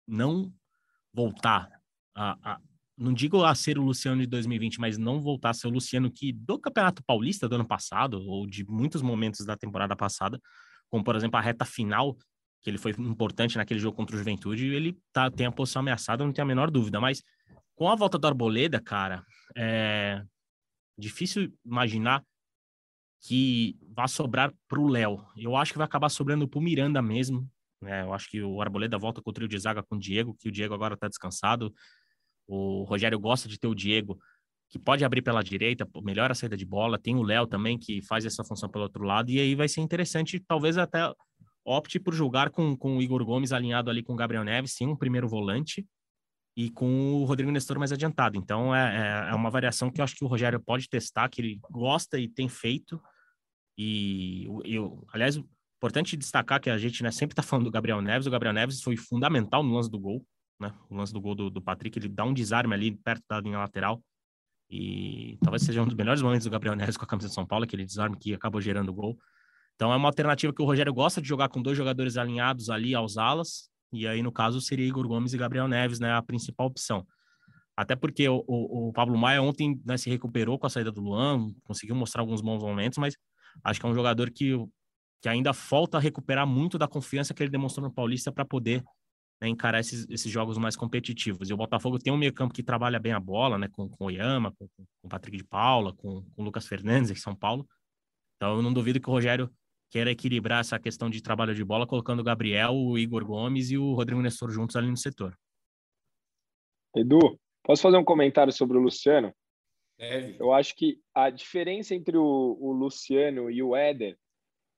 [0.07, 0.53] não
[1.13, 1.71] voltar
[2.15, 2.61] a, a
[2.99, 6.11] não digo a ser o Luciano de 2020, mas não voltar a ser o Luciano
[6.11, 10.41] que do Campeonato Paulista do ano passado, ou de muitos momentos da temporada passada,
[10.89, 12.17] como por exemplo a reta final,
[12.63, 16.25] que ele foi importante naquele jogo contra o Juventude, ele tá, tem a posição ameaçada,
[16.25, 17.01] não tem a menor dúvida.
[17.01, 17.23] Mas
[17.75, 19.25] com a volta do Arboleda, cara,
[19.57, 20.23] é
[20.99, 22.25] difícil imaginar
[23.21, 25.25] que vá sobrar para o Léo.
[25.37, 27.49] Eu acho que vai acabar sobrando para o Miranda mesmo.
[27.81, 28.03] Né?
[28.03, 30.49] Eu acho que o Arboleda volta com o trio de zaga com o Diego, que
[30.49, 31.73] o Diego agora está descansado.
[32.47, 34.19] O Rogério gosta de ter o Diego,
[34.71, 36.99] que pode abrir pela direita, melhora a saída de bola.
[36.99, 39.31] Tem o Léo também, que faz essa função pelo outro lado.
[39.31, 41.13] E aí vai ser interessante, talvez até
[41.67, 44.87] opte por jogar com, com o Igor Gomes alinhado ali com o Gabriel Neves, sim,
[44.87, 45.87] um primeiro volante,
[46.57, 48.39] e com o Rodrigo Nestor mais adiantado.
[48.39, 51.41] Então é, é, é uma variação que eu acho que o Rogério pode testar, que
[51.41, 53.01] ele gosta e tem feito.
[53.77, 55.37] E eu, aliás,
[55.77, 58.27] importante destacar que a gente né, sempre está falando do Gabriel Neves.
[58.27, 60.25] O Gabriel Neves foi fundamental no lance do gol
[60.59, 60.73] né?
[60.89, 63.59] O lance do gol do, do Patrick, ele dá um desarme ali perto da linha
[63.59, 64.03] lateral.
[64.69, 67.47] E talvez seja um dos melhores momentos do Gabriel Neves com a camisa de São
[67.47, 69.19] Paulo, aquele desarme que acabou gerando o gol.
[69.77, 72.95] Então é uma alternativa que o Rogério gosta de jogar com dois jogadores alinhados ali
[72.95, 73.71] aos alas.
[73.93, 76.13] E aí, no caso, seria Igor Gomes e Gabriel Neves, né?
[76.13, 77.07] A principal opção.
[77.77, 81.03] Até porque o, o, o Pablo Maia ontem né, se recuperou com a saída do
[81.03, 83.15] Luan, conseguiu mostrar alguns bons momentos, mas
[83.63, 84.57] acho que é um jogador que,
[85.21, 88.83] que ainda falta recuperar muito da confiança que ele demonstrou no Paulista para poder
[89.43, 91.51] né, encarar esses, esses jogos mais competitivos.
[91.51, 94.05] E o Botafogo tem um meio campo que trabalha bem a bola, né, com, com
[94.05, 97.35] o Oyama, com, com o Patrick de Paula, com, com o Lucas Fernandes em São
[97.35, 97.69] Paulo.
[98.37, 99.51] Então eu não duvido que o Rogério
[99.91, 103.79] queira equilibrar essa questão de trabalho de bola, colocando o Gabriel, o Igor Gomes e
[103.79, 105.37] o Rodrigo Nestor juntos ali no setor.
[106.95, 109.33] Edu, posso fazer um comentário sobre o Luciano?
[109.99, 110.37] Deve.
[110.39, 114.17] Eu acho que a diferença entre o, o Luciano e o Éder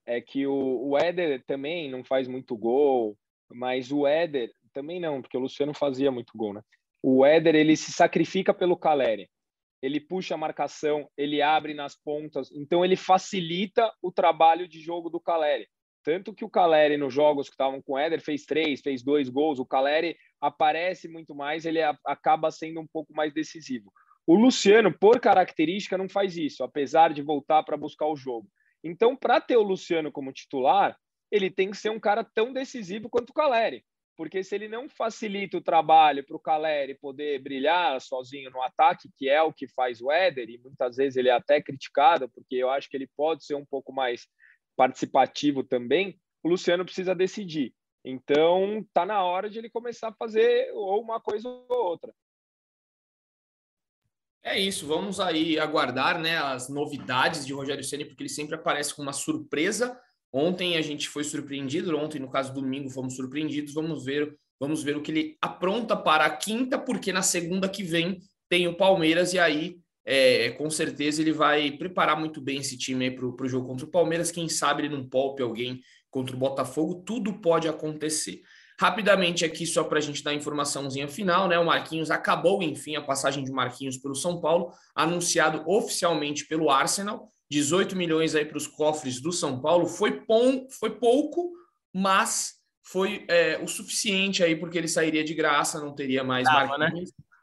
[0.06, 3.16] é que o, o Éder também não faz muito gol,
[3.50, 6.62] mas o Éder também não, porque o Luciano fazia muito gol, né?
[7.02, 9.28] O Éder, ele se sacrifica pelo Caleri.
[9.82, 15.08] Ele puxa a marcação, ele abre nas pontas, então ele facilita o trabalho de jogo
[15.08, 15.68] do Caleri.
[16.02, 19.28] Tanto que o Caleri, nos jogos que estavam com o Éder, fez três, fez dois
[19.28, 19.58] gols.
[19.58, 23.92] O Caleri aparece muito mais, ele acaba sendo um pouco mais decisivo.
[24.26, 28.48] O Luciano, por característica, não faz isso, apesar de voltar para buscar o jogo.
[28.82, 30.96] Então, para ter o Luciano como titular,
[31.30, 33.84] ele tem que ser um cara tão decisivo quanto o Caleri.
[34.18, 39.08] Porque se ele não facilita o trabalho para o Caleri poder brilhar sozinho no ataque,
[39.16, 42.56] que é o que faz o Éder, e muitas vezes ele é até criticado, porque
[42.56, 44.26] eu acho que ele pode ser um pouco mais
[44.76, 47.72] participativo também, o Luciano precisa decidir.
[48.04, 52.12] Então, tá na hora de ele começar a fazer ou uma coisa ou outra.
[54.42, 58.92] É isso, vamos aí aguardar né, as novidades de Rogério Ceni, porque ele sempre aparece
[58.96, 59.96] com uma surpresa
[60.32, 63.74] Ontem a gente foi surpreendido, ontem, no caso domingo, fomos surpreendidos.
[63.74, 67.82] Vamos ver, vamos ver o que ele apronta para a quinta, porque na segunda que
[67.82, 68.18] vem
[68.48, 73.10] tem o Palmeiras, e aí é, com certeza ele vai preparar muito bem esse time
[73.10, 74.30] para o jogo contra o Palmeiras.
[74.30, 78.40] Quem sabe ele não poupe alguém contra o Botafogo, tudo pode acontecer.
[78.80, 81.58] Rapidamente aqui, só para a gente dar a informaçãozinha final, né?
[81.58, 87.32] O Marquinhos acabou, enfim, a passagem de Marquinhos pelo São Paulo, anunciado oficialmente pelo Arsenal.
[87.50, 91.52] 18 milhões aí para os cofres do São Paulo foi, pom, foi pouco,
[91.94, 96.78] mas foi é, o suficiente aí porque ele sairia de graça, não teria mais dava,
[96.78, 96.92] Né?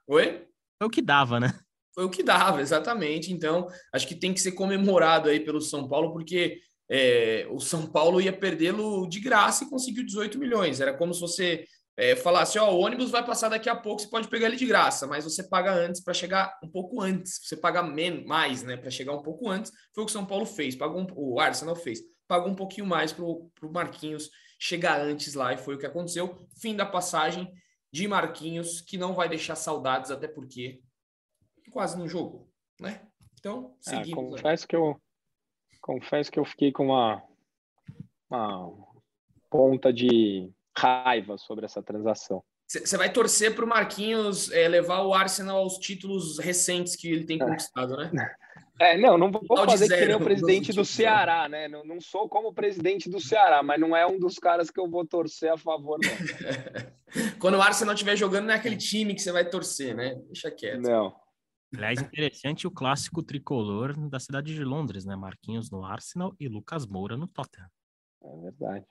[0.08, 0.46] Oi?
[0.78, 1.60] Foi o que dava, né?
[1.94, 3.32] Foi o que dava, exatamente.
[3.32, 7.88] Então, acho que tem que ser comemorado aí pelo São Paulo, porque é, o São
[7.88, 10.82] Paulo ia perdê-lo de graça e conseguiu 18 milhões.
[10.82, 11.66] Era como se você
[11.98, 14.66] é, falasse, ó, o ônibus vai passar daqui a pouco, você pode pegar ele de
[14.66, 18.76] graça, mas você paga antes para chegar um pouco antes, você paga menos, mais, né,
[18.76, 19.72] para chegar um pouco antes.
[19.94, 22.86] Foi o que o São Paulo fez, pagou um, o Arsenal fez, pagou um pouquinho
[22.86, 24.30] mais para o Marquinhos
[24.60, 26.38] chegar antes lá e foi o que aconteceu.
[26.60, 27.52] Fim da passagem
[27.92, 30.82] de Marquinhos, que não vai deixar saudades, até porque
[31.72, 33.08] quase não jogou, né?
[33.40, 34.42] Então, é, seguimos.
[34.42, 35.02] Confesso que eu
[35.82, 37.24] confesso que eu fiquei com uma,
[38.30, 38.74] uma
[39.50, 42.44] ponta de raiva sobre essa transação.
[42.68, 47.26] Você vai torcer para o Marquinhos é, levar o Arsenal aos títulos recentes que ele
[47.26, 47.46] tem é.
[47.46, 48.12] conquistado, né?
[48.78, 51.66] É, não, não vou fazer zero, que nem o presidente do Ceará, né?
[51.66, 54.78] Não, não sou como o presidente do Ceará, mas não é um dos caras que
[54.78, 56.12] eu vou torcer a favor, não.
[57.40, 60.16] Quando o Arsenal estiver jogando, não é aquele time que você vai torcer, né?
[60.26, 60.82] Deixa quieto.
[60.82, 61.16] Não.
[61.74, 65.16] Aliás, interessante o clássico tricolor da cidade de Londres, né?
[65.16, 67.70] Marquinhos no Arsenal e Lucas Moura no Tottenham.
[68.24, 68.86] É verdade.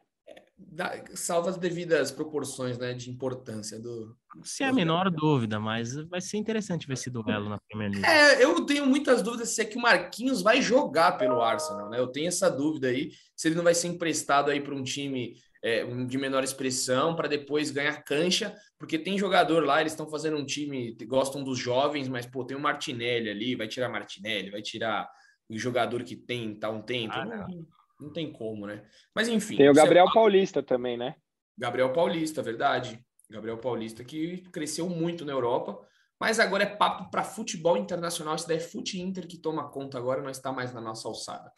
[1.14, 4.16] Salva as devidas proporções né, de importância do.
[4.42, 8.07] Sem a menor dúvida, mas vai ser interessante ver esse duelo na Premier League.
[8.07, 11.98] É, eu tenho muitas dúvidas se é que o Marquinhos vai jogar pelo Arsenal, né?
[11.98, 15.34] Eu tenho essa dúvida aí, se ele não vai ser emprestado aí para um time
[15.62, 20.36] é, de menor expressão para depois ganhar cancha, porque tem jogador lá, eles estão fazendo
[20.36, 24.62] um time, gostam dos jovens, mas pô, tem o Martinelli ali, vai tirar Martinelli, vai
[24.62, 25.09] tirar
[25.48, 27.14] o jogador que tem tá um tempo.
[27.14, 27.66] Ah, não.
[28.05, 28.84] Não tem como, né?
[29.14, 29.57] Mas enfim.
[29.57, 31.14] Tem o Gabriel Paulista também, né?
[31.57, 33.02] Gabriel Paulista, verdade.
[33.30, 35.80] Gabriel Paulista que cresceu muito na Europa,
[36.20, 38.36] mas agora é papo para futebol internacional.
[38.36, 41.50] Isso daí é Fute Inter que toma conta agora, não está mais na nossa alçada.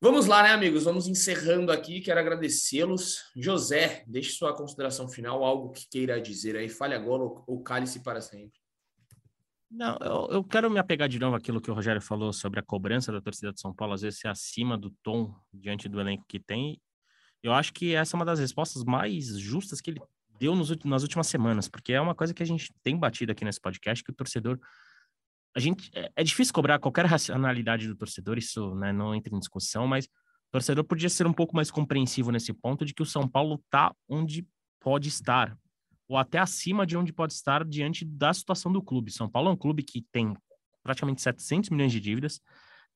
[0.00, 0.84] Vamos lá, né, amigos?
[0.84, 2.00] Vamos encerrando aqui.
[2.00, 3.32] Quero agradecê-los.
[3.34, 6.68] José, deixe sua consideração final, algo que queira dizer aí.
[6.68, 8.63] Fale agora ou cale-se para sempre.
[9.74, 12.62] Não, eu, eu, quero me apegar de novo aquilo que o Rogério falou sobre a
[12.62, 16.24] cobrança da torcida de São Paulo, às vezes ser acima do tom diante do elenco
[16.28, 16.80] que tem.
[17.42, 20.00] Eu acho que essa é uma das respostas mais justas que ele
[20.38, 23.44] deu nos, nas últimas semanas, porque é uma coisa que a gente tem batido aqui
[23.44, 24.60] nesse podcast, que o torcedor.
[25.56, 29.40] A gente, é, é difícil cobrar qualquer racionalidade do torcedor, isso né, não entra em
[29.40, 33.06] discussão, mas o torcedor podia ser um pouco mais compreensivo nesse ponto de que o
[33.06, 34.46] São Paulo está onde
[34.78, 35.58] pode estar,
[36.08, 39.10] ou até acima de onde pode estar diante da situação do clube.
[39.10, 40.34] São Paulo é um clube que tem
[40.82, 42.40] praticamente 700 milhões de dívidas,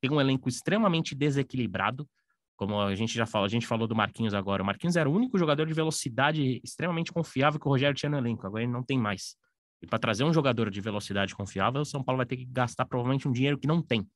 [0.00, 2.08] tem um elenco extremamente desequilibrado,
[2.56, 4.62] como a gente já falou, a gente falou do Marquinhos agora.
[4.62, 8.18] O Marquinhos era o único jogador de velocidade extremamente confiável que o Rogério tinha no
[8.18, 9.36] elenco, agora ele não tem mais.
[9.80, 12.84] E para trazer um jogador de velocidade confiável, o São Paulo vai ter que gastar
[12.84, 14.06] provavelmente um dinheiro que não tem.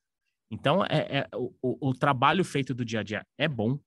[0.50, 3.78] Então, é, é o, o, trabalho feito do dia a dia é bom,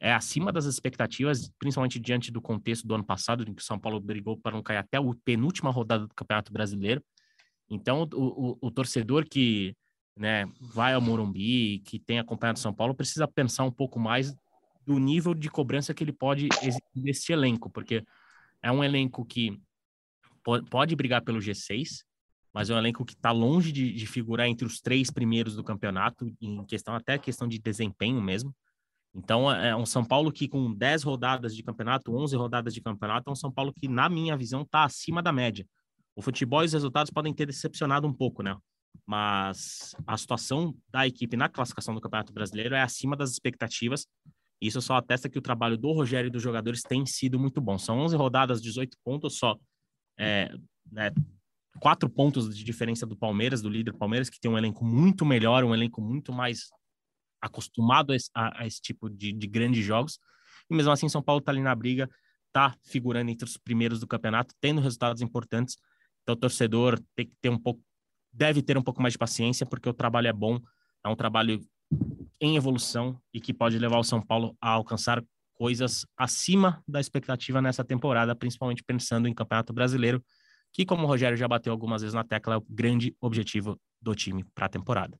[0.00, 3.78] é acima das expectativas, principalmente diante do contexto do ano passado, em que o São
[3.78, 7.02] Paulo brigou para não cair até a penúltima rodada do Campeonato Brasileiro.
[7.70, 9.74] Então, o, o, o torcedor que
[10.16, 14.34] né, vai ao Morumbi, que tem acompanhado São Paulo, precisa pensar um pouco mais
[14.86, 18.04] do nível de cobrança que ele pode exigir desse elenco, porque
[18.62, 19.58] é um elenco que
[20.70, 22.04] pode brigar pelo G6,
[22.52, 25.64] mas é um elenco que está longe de, de, figurar entre os três primeiros do
[25.64, 28.54] campeonato, em questão até questão de desempenho mesmo.
[29.14, 32.80] Então, é, é um São Paulo que, com 10 rodadas de campeonato, 11 rodadas de
[32.80, 35.66] campeonato, é um São Paulo que, na minha visão, está acima da média.
[36.16, 38.56] O futebol e os resultados podem ter decepcionado um pouco, né?
[39.06, 44.06] Mas a situação da equipe na classificação do Campeonato Brasileiro é acima das expectativas.
[44.60, 47.76] Isso só atesta que o trabalho do Rogério e dos jogadores tem sido muito bom.
[47.78, 49.56] São 11 rodadas, 18 pontos só.
[50.18, 50.50] É,
[50.90, 51.10] né,
[51.80, 55.64] quatro pontos de diferença do Palmeiras, do líder Palmeiras, que tem um elenco muito melhor,
[55.64, 56.70] um elenco muito mais
[57.44, 60.18] acostumado a esse, a, a esse tipo de, de, grandes jogos.
[60.70, 62.08] E mesmo assim, São Paulo está ali na briga,
[62.46, 65.76] está figurando entre os primeiros do campeonato, tendo resultados importantes.
[66.22, 67.82] Então, o torcedor tem que ter um pouco,
[68.32, 70.58] deve ter um pouco mais de paciência, porque o trabalho é bom,
[71.04, 71.60] é um trabalho
[72.40, 75.22] em evolução e que pode levar o São Paulo a alcançar
[75.52, 80.24] coisas acima da expectativa nessa temporada, principalmente pensando em Campeonato Brasileiro,
[80.72, 84.14] que, como o Rogério já bateu algumas vezes na tecla, é o grande objetivo do
[84.14, 85.16] time para a temporada.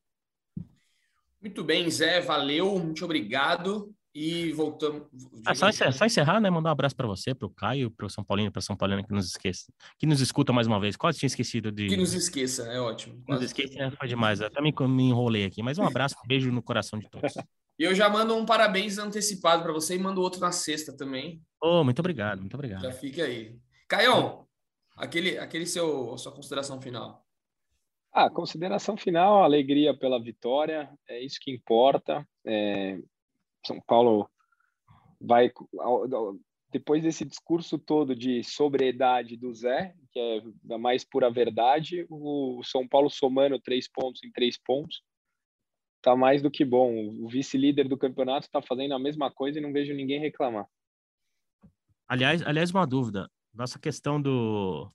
[1.44, 3.94] Muito bem, Zé, valeu, muito obrigado.
[4.14, 5.02] E voltamos.
[5.44, 6.48] Ah, só, encerrar, só, encerrar, né?
[6.48, 9.04] Mandar um abraço para você, para o Caio, para o São Paulino, para São Paulino
[9.04, 9.70] que nos esqueça.
[9.98, 10.96] Que nos escuta mais uma vez.
[10.96, 11.88] Quase tinha esquecido de.
[11.88, 13.22] Que nos esqueça, é ótimo.
[13.26, 14.40] Que nos esqueça é, foi demais.
[14.40, 15.62] Até me, me enrolei aqui.
[15.62, 17.34] Mas um abraço, um beijo no coração de todos.
[17.78, 21.42] E eu já mando um parabéns antecipado para você e mando outro na sexta também.
[21.60, 22.82] Oh, muito obrigado, muito obrigado.
[22.82, 23.58] Já fica aí.
[23.88, 24.46] Caião,
[24.96, 27.23] aquele, aquele seu, sua consideração final.
[28.16, 32.24] Ah, consideração final, alegria pela vitória, é isso que importa.
[32.46, 33.00] É,
[33.66, 34.30] São Paulo
[35.20, 35.50] vai,
[36.70, 42.62] depois desse discurso todo de sobriedade do Zé, que é da mais pura verdade, o
[42.62, 45.02] São Paulo somando três pontos em três pontos,
[46.00, 47.08] tá mais do que bom.
[47.20, 50.68] O vice-líder do campeonato está fazendo a mesma coisa e não vejo ninguém reclamar.
[52.06, 53.28] Aliás, aliás, uma dúvida.
[53.52, 54.88] Nossa questão do,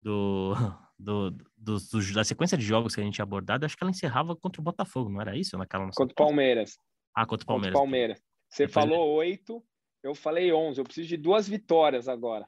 [0.00, 0.54] do
[1.02, 3.90] do, do, do, da sequência de jogos que a gente tinha abordado, acho que ela
[3.90, 5.56] encerrava contra o Botafogo, não era isso?
[5.58, 5.96] Naquela nossa...
[5.96, 6.76] Contra o Palmeiras.
[7.14, 7.72] Ah, contra o Palmeiras.
[7.72, 8.22] Contra o Palmeiras.
[8.48, 9.64] Você Depois falou oito,
[10.02, 10.80] eu falei onze.
[10.80, 12.46] Eu preciso de duas vitórias agora.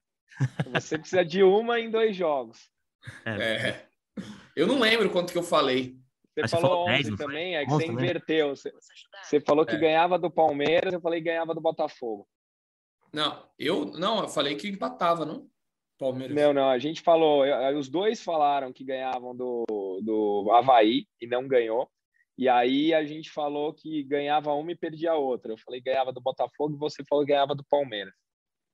[0.73, 2.71] Você precisa de uma em dois jogos.
[3.25, 3.69] É.
[3.69, 3.89] é.
[4.57, 5.97] Eu não lembro quanto que eu falei.
[6.37, 8.05] Você falou, falou 11 10, também, é que você também.
[8.05, 8.57] inverteu.
[8.57, 8.73] Você,
[9.23, 9.79] você falou que é.
[9.79, 12.29] ganhava do Palmeiras, eu falei que ganhava do Botafogo.
[13.13, 15.49] Não, eu não, eu falei que empatava, não?
[16.05, 16.37] Palmeiras.
[16.37, 17.45] Não, não, a gente falou,
[17.79, 19.65] os dois falaram que ganhavam do,
[20.03, 21.89] do Havaí e não ganhou.
[22.37, 25.53] E aí a gente falou que ganhava uma e perdia a outra.
[25.53, 28.13] Eu falei que ganhava do Botafogo e você falou que ganhava do Palmeiras.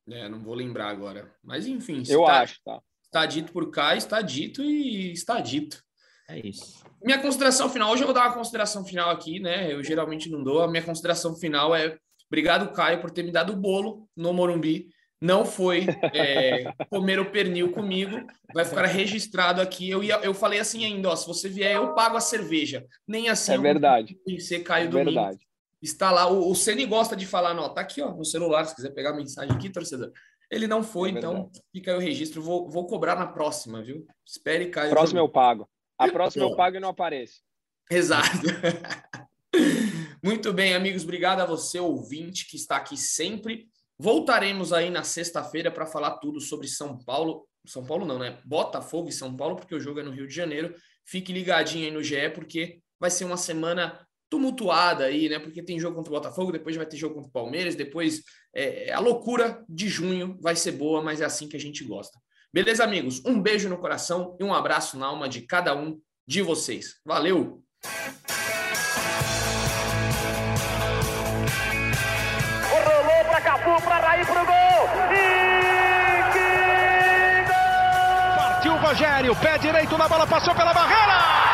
[0.08, 1.32] É, não vou lembrar agora.
[1.42, 2.02] Mas enfim.
[2.08, 2.80] Eu tá, acho, tá.
[3.04, 5.82] Está dito por cá, está dito e está dito.
[6.28, 6.82] É isso.
[7.02, 9.72] Minha consideração final, hoje eu vou dar uma consideração final aqui, né?
[9.72, 10.62] Eu geralmente não dou.
[10.62, 14.88] A minha consideração final é obrigado, Caio, por ter me dado o bolo no Morumbi.
[15.20, 19.90] Não foi é, comer o pernil comigo, vai ficar registrado aqui.
[19.90, 22.86] Eu, ia, eu falei assim ainda, ó, se você vier, eu pago a cerveja.
[23.06, 23.52] Nem assim.
[23.52, 24.18] É verdade.
[24.38, 25.12] Ser Caio é Domingo.
[25.12, 25.46] verdade.
[25.82, 26.26] Está lá.
[26.26, 29.10] O, o Ceni gosta de falar, não, tá aqui, ó, no celular, se quiser pegar
[29.10, 30.10] a mensagem aqui, torcedor.
[30.50, 32.42] Ele não foi, É então fica aí o registro.
[32.42, 34.06] Vou, vou cobrar na próxima, viu?
[34.26, 34.90] Espere, Caio.
[34.90, 35.68] Próximo eu pago.
[35.98, 37.42] A próxima eu pago e não apareço.
[37.90, 38.28] Exato.
[40.24, 41.04] Muito bem, amigos.
[41.04, 43.68] Obrigado a você, ouvinte, que está aqui sempre.
[44.02, 47.46] Voltaremos aí na sexta-feira para falar tudo sobre São Paulo.
[47.66, 48.38] São Paulo não, né?
[48.46, 50.74] Botafogo e São Paulo, porque o jogo é no Rio de Janeiro.
[51.04, 55.38] Fique ligadinho aí no GE, porque vai ser uma semana tumultuada aí, né?
[55.38, 58.22] Porque tem jogo contra o Botafogo, depois vai ter jogo contra o Palmeiras, depois
[58.54, 62.18] é, a loucura de junho vai ser boa, mas é assim que a gente gosta.
[62.50, 63.22] Beleza, amigos?
[63.26, 66.94] Um beijo no coração e um abraço na alma de cada um de vocês.
[67.04, 67.62] Valeu!
[74.26, 74.88] Pro gol.
[75.12, 78.36] E que gol!
[78.36, 81.49] Partiu o Rogério, pé direito na bola, passou pela barreira!